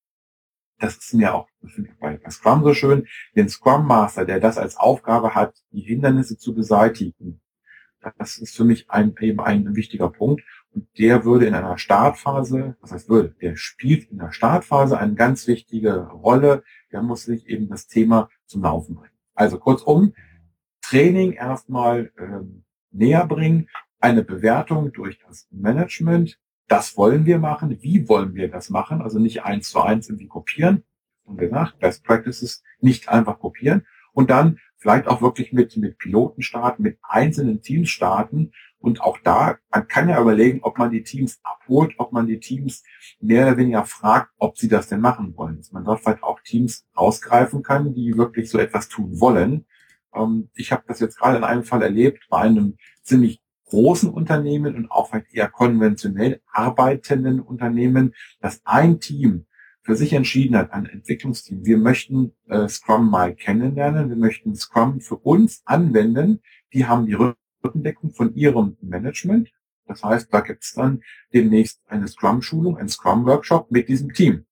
[0.78, 1.48] Das ist mir auch
[2.00, 6.54] bei Scrum so schön, den Scrum Master, der das als Aufgabe hat, die Hindernisse zu
[6.54, 7.40] beseitigen.
[8.18, 10.42] Das ist für mich ein, eben ein wichtiger Punkt.
[10.98, 15.46] Der würde in einer Startphase, was heißt würde, der spielt in der Startphase eine ganz
[15.46, 16.62] wichtige Rolle.
[16.92, 19.16] Der muss sich eben das Thema zum Laufen bringen.
[19.34, 20.12] Also kurzum,
[20.82, 23.68] Training erstmal ähm, näher bringen,
[24.00, 26.38] eine Bewertung durch das Management.
[26.68, 27.78] Das wollen wir machen.
[27.80, 29.00] Wie wollen wir das machen?
[29.00, 30.84] Also nicht eins zu eins irgendwie kopieren.
[31.24, 33.86] Und gesagt, Best Practices nicht einfach kopieren.
[34.12, 38.52] Und dann vielleicht auch wirklich mit, mit Piloten starten, mit einzelnen Teams starten
[38.86, 42.38] und auch da, man kann ja überlegen, ob man die Teams abholt, ob man die
[42.38, 42.84] Teams
[43.18, 45.60] mehr oder weniger fragt, ob sie das denn machen wollen.
[45.72, 49.66] Man dort vielleicht auch Teams rausgreifen kann, die wirklich so etwas tun wollen.
[50.14, 54.76] Ähm, ich habe das jetzt gerade in einem Fall erlebt, bei einem ziemlich großen Unternehmen
[54.76, 59.46] und auch vielleicht eher konventionell arbeitenden Unternehmen, dass ein Team
[59.82, 65.00] für sich entschieden hat, ein Entwicklungsteam, wir möchten äh, Scrum mal kennenlernen, wir möchten Scrum
[65.00, 66.40] für uns anwenden,
[66.72, 67.14] die haben die
[67.66, 69.50] Rückendeckung von ihrem Management.
[69.86, 71.02] Das heißt, da gibt es dann
[71.32, 74.46] demnächst eine Scrum-Schulung, ein Scrum-Workshop mit diesem Team.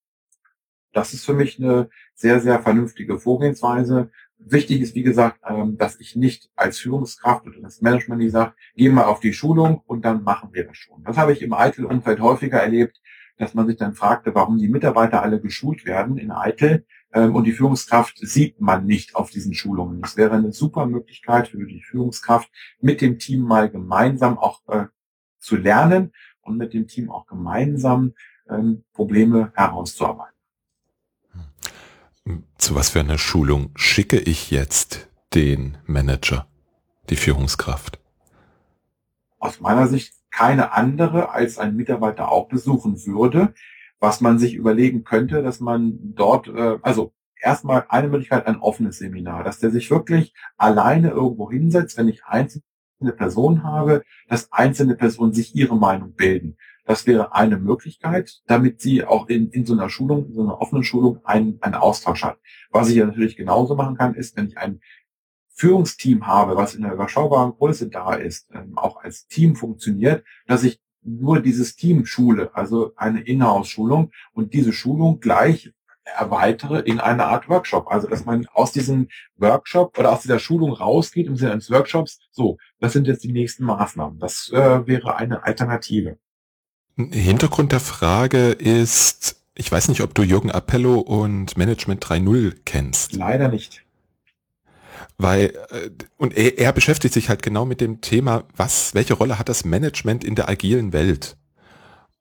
[0.92, 4.10] Das ist für mich eine sehr, sehr vernünftige Vorgehensweise.
[4.38, 8.54] Wichtig ist, wie gesagt, ähm, dass ich nicht als Führungskraft oder das Management nicht sage,
[8.76, 11.02] geh mal auf die Schulung und dann machen wir das schon.
[11.04, 13.00] Das habe ich im Eitel-Umfeld häufiger erlebt,
[13.38, 16.86] dass man sich dann fragte, warum die Mitarbeiter alle geschult werden in Eitel.
[17.14, 20.02] Ähm, und die Führungskraft sieht man nicht auf diesen Schulungen.
[20.02, 22.50] Das wäre eine super Möglichkeit für die Führungskraft,
[22.80, 24.86] mit dem Team mal gemeinsam auch äh,
[25.38, 26.12] zu lernen
[26.42, 28.14] und mit dem Team auch gemeinsam
[28.50, 30.34] ähm, Probleme herauszuarbeiten.
[32.58, 36.48] Zu was für einer Schulung schicke ich jetzt den Manager,
[37.10, 38.00] die Führungskraft?
[39.38, 43.54] Aus meiner Sicht keine andere, als ein Mitarbeiter auch besuchen würde,
[44.01, 48.99] was man sich überlegen könnte, dass man dort, äh, also erstmal eine Möglichkeit, ein offenes
[48.99, 52.62] Seminar, dass der sich wirklich alleine irgendwo hinsetzt, wenn ich einzelne
[53.16, 56.57] Personen habe, dass einzelne Personen sich ihre Meinung bilden.
[56.86, 60.61] Das wäre eine Möglichkeit, damit sie auch in, in so einer Schulung, in so einer
[60.61, 62.38] offenen Schulung einen, einen Austausch hat.
[62.70, 64.80] Was ich ja natürlich genauso machen kann, ist, wenn ich ein
[65.55, 70.64] Führungsteam habe, was in einer überschaubaren Größe da ist, ähm, auch als Team funktioniert, dass
[70.64, 75.72] ich nur dieses Team schule, also eine Inhouse-Schulung und diese Schulung gleich
[76.05, 77.88] erweitere in eine Art Workshop.
[77.88, 82.18] Also dass man aus diesem Workshop oder aus dieser Schulung rausgeht im Sinne eines Workshops,
[82.30, 84.18] so, das sind jetzt die nächsten Maßnahmen.
[84.18, 86.18] Das äh, wäre eine Alternative.
[86.96, 93.14] Hintergrund der Frage ist, ich weiß nicht, ob du Jürgen Appello und Management 3.0 kennst.
[93.14, 93.84] Leider nicht.
[95.16, 99.38] Weil, äh, und er, er beschäftigt sich halt genau mit dem Thema, was, welche Rolle
[99.38, 101.36] hat das Management in der agilen Welt?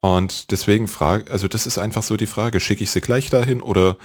[0.01, 3.61] Und deswegen frage, also das ist einfach so die Frage, schicke ich sie gleich dahin
[3.61, 3.97] oder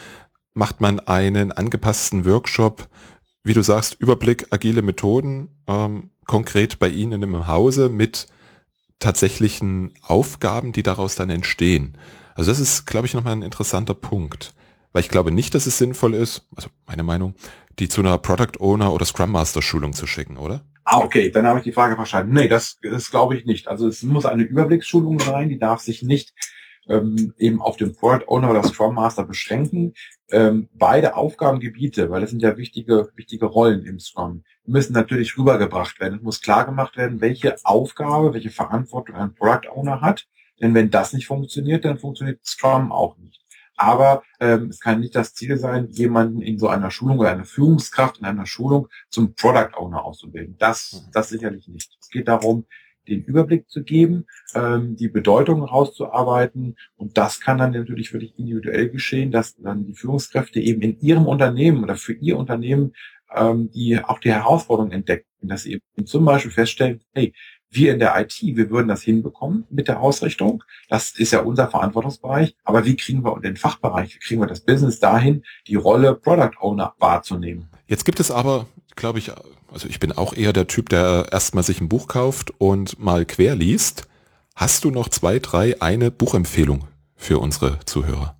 [0.54, 2.88] macht man einen angepassten Workshop,
[3.42, 8.26] wie du sagst, Überblick, agile Methoden, ähm, konkret bei Ihnen im Hause mit
[8.98, 11.96] tatsächlichen Aufgaben, die daraus dann entstehen.
[12.34, 14.54] Also das ist, glaube ich, nochmal ein interessanter Punkt.
[14.92, 17.34] Weil ich glaube nicht, dass es sinnvoll ist, also meine Meinung,
[17.78, 20.64] die zu einer Product Owner oder Scrum Master Schulung zu schicken, oder?
[20.84, 22.32] Ah, okay, dann habe ich die Frage verstanden.
[22.32, 23.68] Nee, das, das glaube ich nicht.
[23.68, 26.32] Also es muss eine Überblicksschulung sein, die darf sich nicht
[26.88, 29.94] ähm, eben auf den Product Owner oder Scrum Master beschränken.
[30.30, 36.00] Ähm, beide Aufgabengebiete, weil das sind ja wichtige, wichtige Rollen im Scrum, müssen natürlich rübergebracht
[36.00, 36.18] werden.
[36.18, 40.26] Es muss klar gemacht werden, welche Aufgabe, welche Verantwortung ein Product Owner hat.
[40.60, 43.37] Denn wenn das nicht funktioniert, dann funktioniert Scrum auch nicht.
[43.78, 47.44] Aber ähm, es kann nicht das Ziel sein, jemanden in so einer Schulung oder einer
[47.44, 50.56] Führungskraft in einer Schulung zum Product Owner auszubilden.
[50.58, 51.10] Das, mhm.
[51.12, 51.96] das sicherlich nicht.
[52.00, 52.66] Es geht darum,
[53.06, 56.76] den Überblick zu geben, ähm, die Bedeutung herauszuarbeiten.
[56.96, 61.26] Und das kann dann natürlich wirklich individuell geschehen, dass dann die Führungskräfte eben in ihrem
[61.26, 62.92] Unternehmen oder für ihr Unternehmen
[63.34, 67.32] ähm, die auch die Herausforderungen entdecken, dass sie eben zum Beispiel feststellen, hey,
[67.70, 70.64] wir in der IT, wir würden das hinbekommen mit der Ausrichtung.
[70.88, 72.56] Das ist ja unser Verantwortungsbereich.
[72.64, 76.56] Aber wie kriegen wir den Fachbereich, wie kriegen wir das Business dahin, die Rolle Product
[76.60, 77.68] Owner wahrzunehmen?
[77.86, 78.66] Jetzt gibt es aber,
[78.96, 79.32] glaube ich,
[79.72, 83.26] also ich bin auch eher der Typ, der erstmal sich ein Buch kauft und mal
[83.26, 84.08] quer liest.
[84.54, 86.84] Hast du noch zwei, drei, eine Buchempfehlung
[87.16, 88.38] für unsere Zuhörer?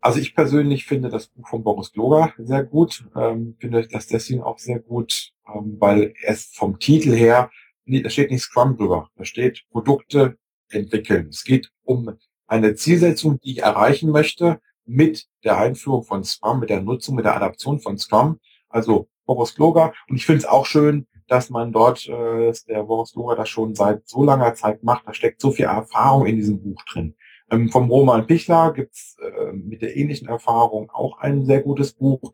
[0.00, 4.42] Also ich persönlich finde das Buch von Boris Gloger sehr gut, ähm, finde das deswegen
[4.42, 7.50] auch sehr gut, ähm, weil es vom Titel her,
[7.90, 10.38] nee, da steht nicht Scrum drüber, da steht Produkte
[10.70, 11.28] entwickeln.
[11.28, 12.16] Es geht um
[12.46, 17.24] eine Zielsetzung, die ich erreichen möchte mit der Einführung von Scrum, mit der Nutzung, mit
[17.24, 18.38] der Adaption von Scrum.
[18.68, 19.92] Also Boris Gloger.
[20.08, 23.74] Und ich finde es auch schön, dass man dort, äh, der Boris Gloger das schon
[23.74, 25.06] seit so langer Zeit macht.
[25.06, 27.14] Da steckt so viel Erfahrung in diesem Buch drin.
[27.50, 32.32] Ähm, vom Roman Pichler gibt's äh, mit der ähnlichen Erfahrung auch ein sehr gutes Buch.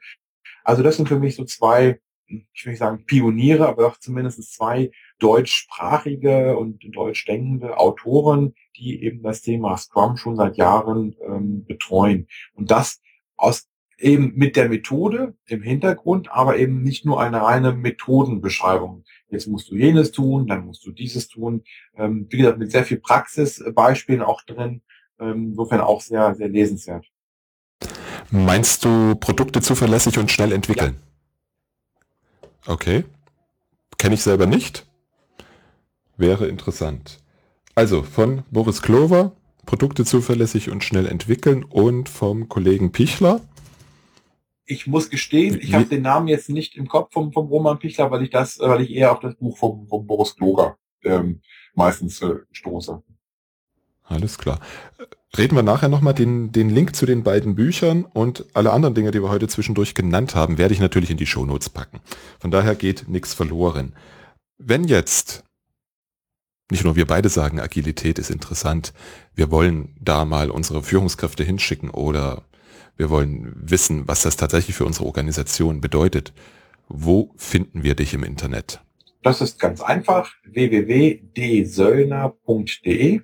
[0.64, 4.54] Also das sind für mich so zwei, ich will nicht sagen Pioniere, aber auch zumindest
[4.54, 11.64] zwei deutschsprachige und deutsch denkende Autoren, die eben das Thema Scrum schon seit Jahren ähm,
[11.64, 12.28] betreuen.
[12.54, 13.00] Und das
[13.36, 19.04] aus eben mit der Methode im Hintergrund, aber eben nicht nur eine reine Methodenbeschreibung.
[19.28, 21.64] Jetzt musst du jenes tun, dann musst du dieses tun.
[21.96, 24.82] Ähm, wie gesagt, mit sehr viel Praxisbeispielen auch drin.
[25.18, 27.06] Ähm, insofern auch sehr, sehr lesenswert.
[28.30, 30.96] Meinst du Produkte zuverlässig und schnell entwickeln?
[32.66, 32.72] Ja.
[32.72, 33.04] Okay.
[33.98, 34.85] Kenne ich selber nicht.
[36.16, 37.20] Wäre interessant.
[37.74, 39.32] Also von Boris Klover,
[39.66, 43.40] Produkte zuverlässig und schnell entwickeln und vom Kollegen Pichler.
[44.64, 48.10] Ich muss gestehen, ich habe den Namen jetzt nicht im Kopf vom, vom Roman Pichler,
[48.10, 51.40] weil ich das, weil ich eher auf das Buch vom, vom Boris Kloger ähm,
[51.74, 53.02] meistens äh, stoße.
[54.02, 54.60] Alles klar.
[55.36, 59.10] Reden wir nachher nochmal den, den Link zu den beiden Büchern und alle anderen Dinge,
[59.10, 62.00] die wir heute zwischendurch genannt haben, werde ich natürlich in die Shownotes packen.
[62.38, 63.94] Von daher geht nichts verloren.
[64.58, 65.44] Wenn jetzt
[66.70, 68.94] nicht nur wir beide sagen, Agilität ist interessant,
[69.34, 72.44] wir wollen da mal unsere Führungskräfte hinschicken oder
[72.96, 76.32] wir wollen wissen, was das tatsächlich für unsere Organisation bedeutet.
[76.88, 78.80] Wo finden wir dich im Internet?
[79.22, 83.22] Das ist ganz einfach www.dsöllner.de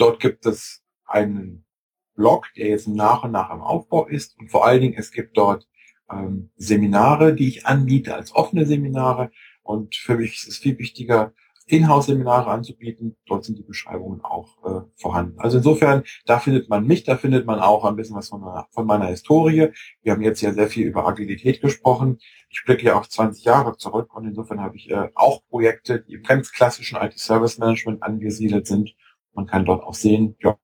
[0.00, 1.66] Dort gibt es einen
[2.14, 4.38] Blog, der jetzt nach und nach im Aufbau ist.
[4.38, 5.68] Und vor allen Dingen, es gibt dort
[6.10, 9.30] ähm, Seminare, die ich anbiete als offene Seminare.
[9.62, 11.34] Und für mich ist es viel wichtiger,
[11.70, 13.16] Inhouse-Seminare anzubieten.
[13.26, 15.38] Dort sind die Beschreibungen auch äh, vorhanden.
[15.38, 18.66] Also insofern, da findet man mich, da findet man auch ein bisschen was von meiner,
[18.70, 19.68] von meiner Historie.
[20.02, 22.18] Wir haben jetzt ja sehr viel über Agilität gesprochen.
[22.48, 26.14] Ich blicke ja auf 20 Jahre zurück und insofern habe ich äh, auch Projekte, die
[26.14, 28.94] im ganz klassischen IT-Service-Management angesiedelt sind.
[29.32, 30.56] Man kann dort auch sehen, ja,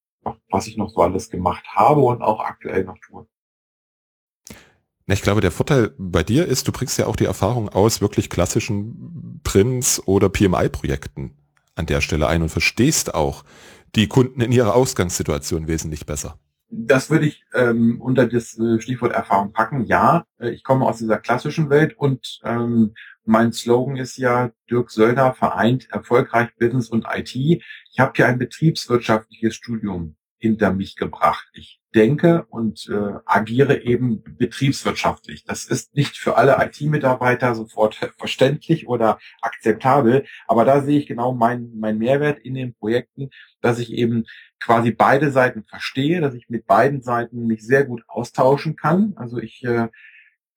[0.51, 3.27] was ich noch so alles gemacht habe und auch aktuell noch tue.
[5.09, 8.29] Ich glaube, der Vorteil bei dir ist, du bringst ja auch die Erfahrung aus wirklich
[8.29, 11.37] klassischen Prints- oder PMI-Projekten
[11.77, 13.45] an der Stelle ein und verstehst auch
[13.95, 16.41] die Kunden in ihrer Ausgangssituation wesentlich besser.
[16.69, 19.85] Das würde ich ähm, unter das äh, Stichwort Erfahrung packen.
[19.85, 22.95] Ja, äh, ich komme aus dieser klassischen Welt und ähm,
[23.25, 27.37] mein Slogan ist ja, Dirk Söllner vereint erfolgreich Business und IT.
[27.37, 31.49] Ich habe hier ein betriebswirtschaftliches Studium hinter mich gebracht.
[31.53, 35.45] Ich denke und äh, agiere eben betriebswirtschaftlich.
[35.45, 41.33] Das ist nicht für alle IT-Mitarbeiter sofort verständlich oder akzeptabel, aber da sehe ich genau
[41.33, 43.31] meinen mein Mehrwert in den Projekten,
[43.63, 44.25] dass ich eben
[44.61, 49.15] quasi beide Seiten verstehe, dass ich mit beiden Seiten mich sehr gut austauschen kann.
[49.17, 49.89] Also ich äh,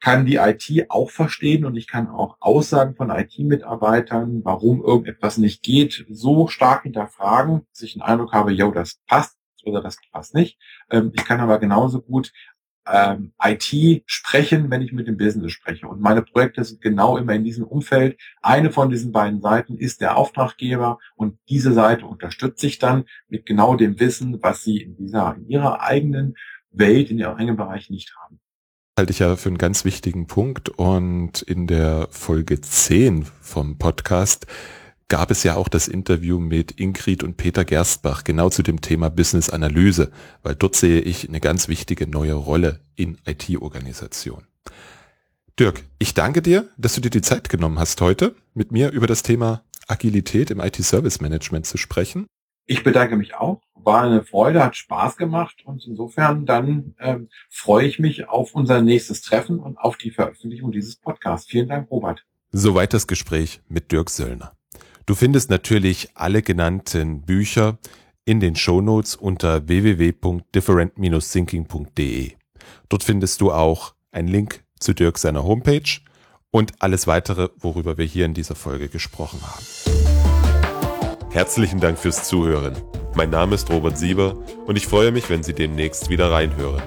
[0.02, 5.64] kann die IT auch verstehen und ich kann auch Aussagen von IT-Mitarbeitern, warum irgendetwas nicht
[5.64, 9.00] geht, so stark hinterfragen, dass ich den Eindruck habe, yo, das
[9.66, 10.60] oder das passt nicht.
[10.90, 12.32] Ähm, ich kann aber genauso gut
[12.88, 15.88] ähm, IT sprechen, wenn ich mit dem Business spreche.
[15.88, 18.20] Und meine Projekte sind genau immer in diesem Umfeld.
[18.42, 23.46] Eine von diesen beiden Seiten ist der Auftraggeber und diese Seite unterstützt sich dann mit
[23.46, 26.36] genau dem Wissen, was sie in dieser, in ihrer eigenen
[26.72, 28.40] Welt, in ihrem eigenen Bereich nicht haben
[29.00, 34.46] halte ich ja für einen ganz wichtigen Punkt und in der Folge 10 vom Podcast
[35.10, 39.10] gab es ja auch das Interview mit Ingrid und Peter Gerstbach genau zu dem Thema
[39.10, 40.12] Business Analyse,
[40.44, 44.46] weil dort sehe ich eine ganz wichtige neue Rolle in IT-Organisation.
[45.60, 49.08] Dirk, ich danke dir, dass du dir die Zeit genommen hast, heute mit mir über
[49.08, 52.28] das Thema Agilität im IT-Service Management zu sprechen.
[52.66, 53.62] Ich bedanke mich auch.
[53.74, 58.82] War eine Freude, hat Spaß gemacht und insofern dann ähm, freue ich mich auf unser
[58.82, 61.50] nächstes Treffen und auf die Veröffentlichung dieses Podcasts.
[61.50, 62.26] Vielen Dank, Robert.
[62.52, 64.59] Soweit das Gespräch mit Dirk Söllner.
[65.10, 67.80] Du findest natürlich alle genannten Bücher
[68.26, 72.34] in den Shownotes unter www.different-thinking.de.
[72.90, 76.02] Dort findest du auch einen Link zu Dirk seiner Homepage
[76.52, 79.66] und alles weitere, worüber wir hier in dieser Folge gesprochen haben.
[81.32, 82.76] Herzlichen Dank fürs Zuhören.
[83.16, 84.38] Mein Name ist Robert Sieber
[84.68, 86.84] und ich freue mich, wenn Sie demnächst wieder reinhören.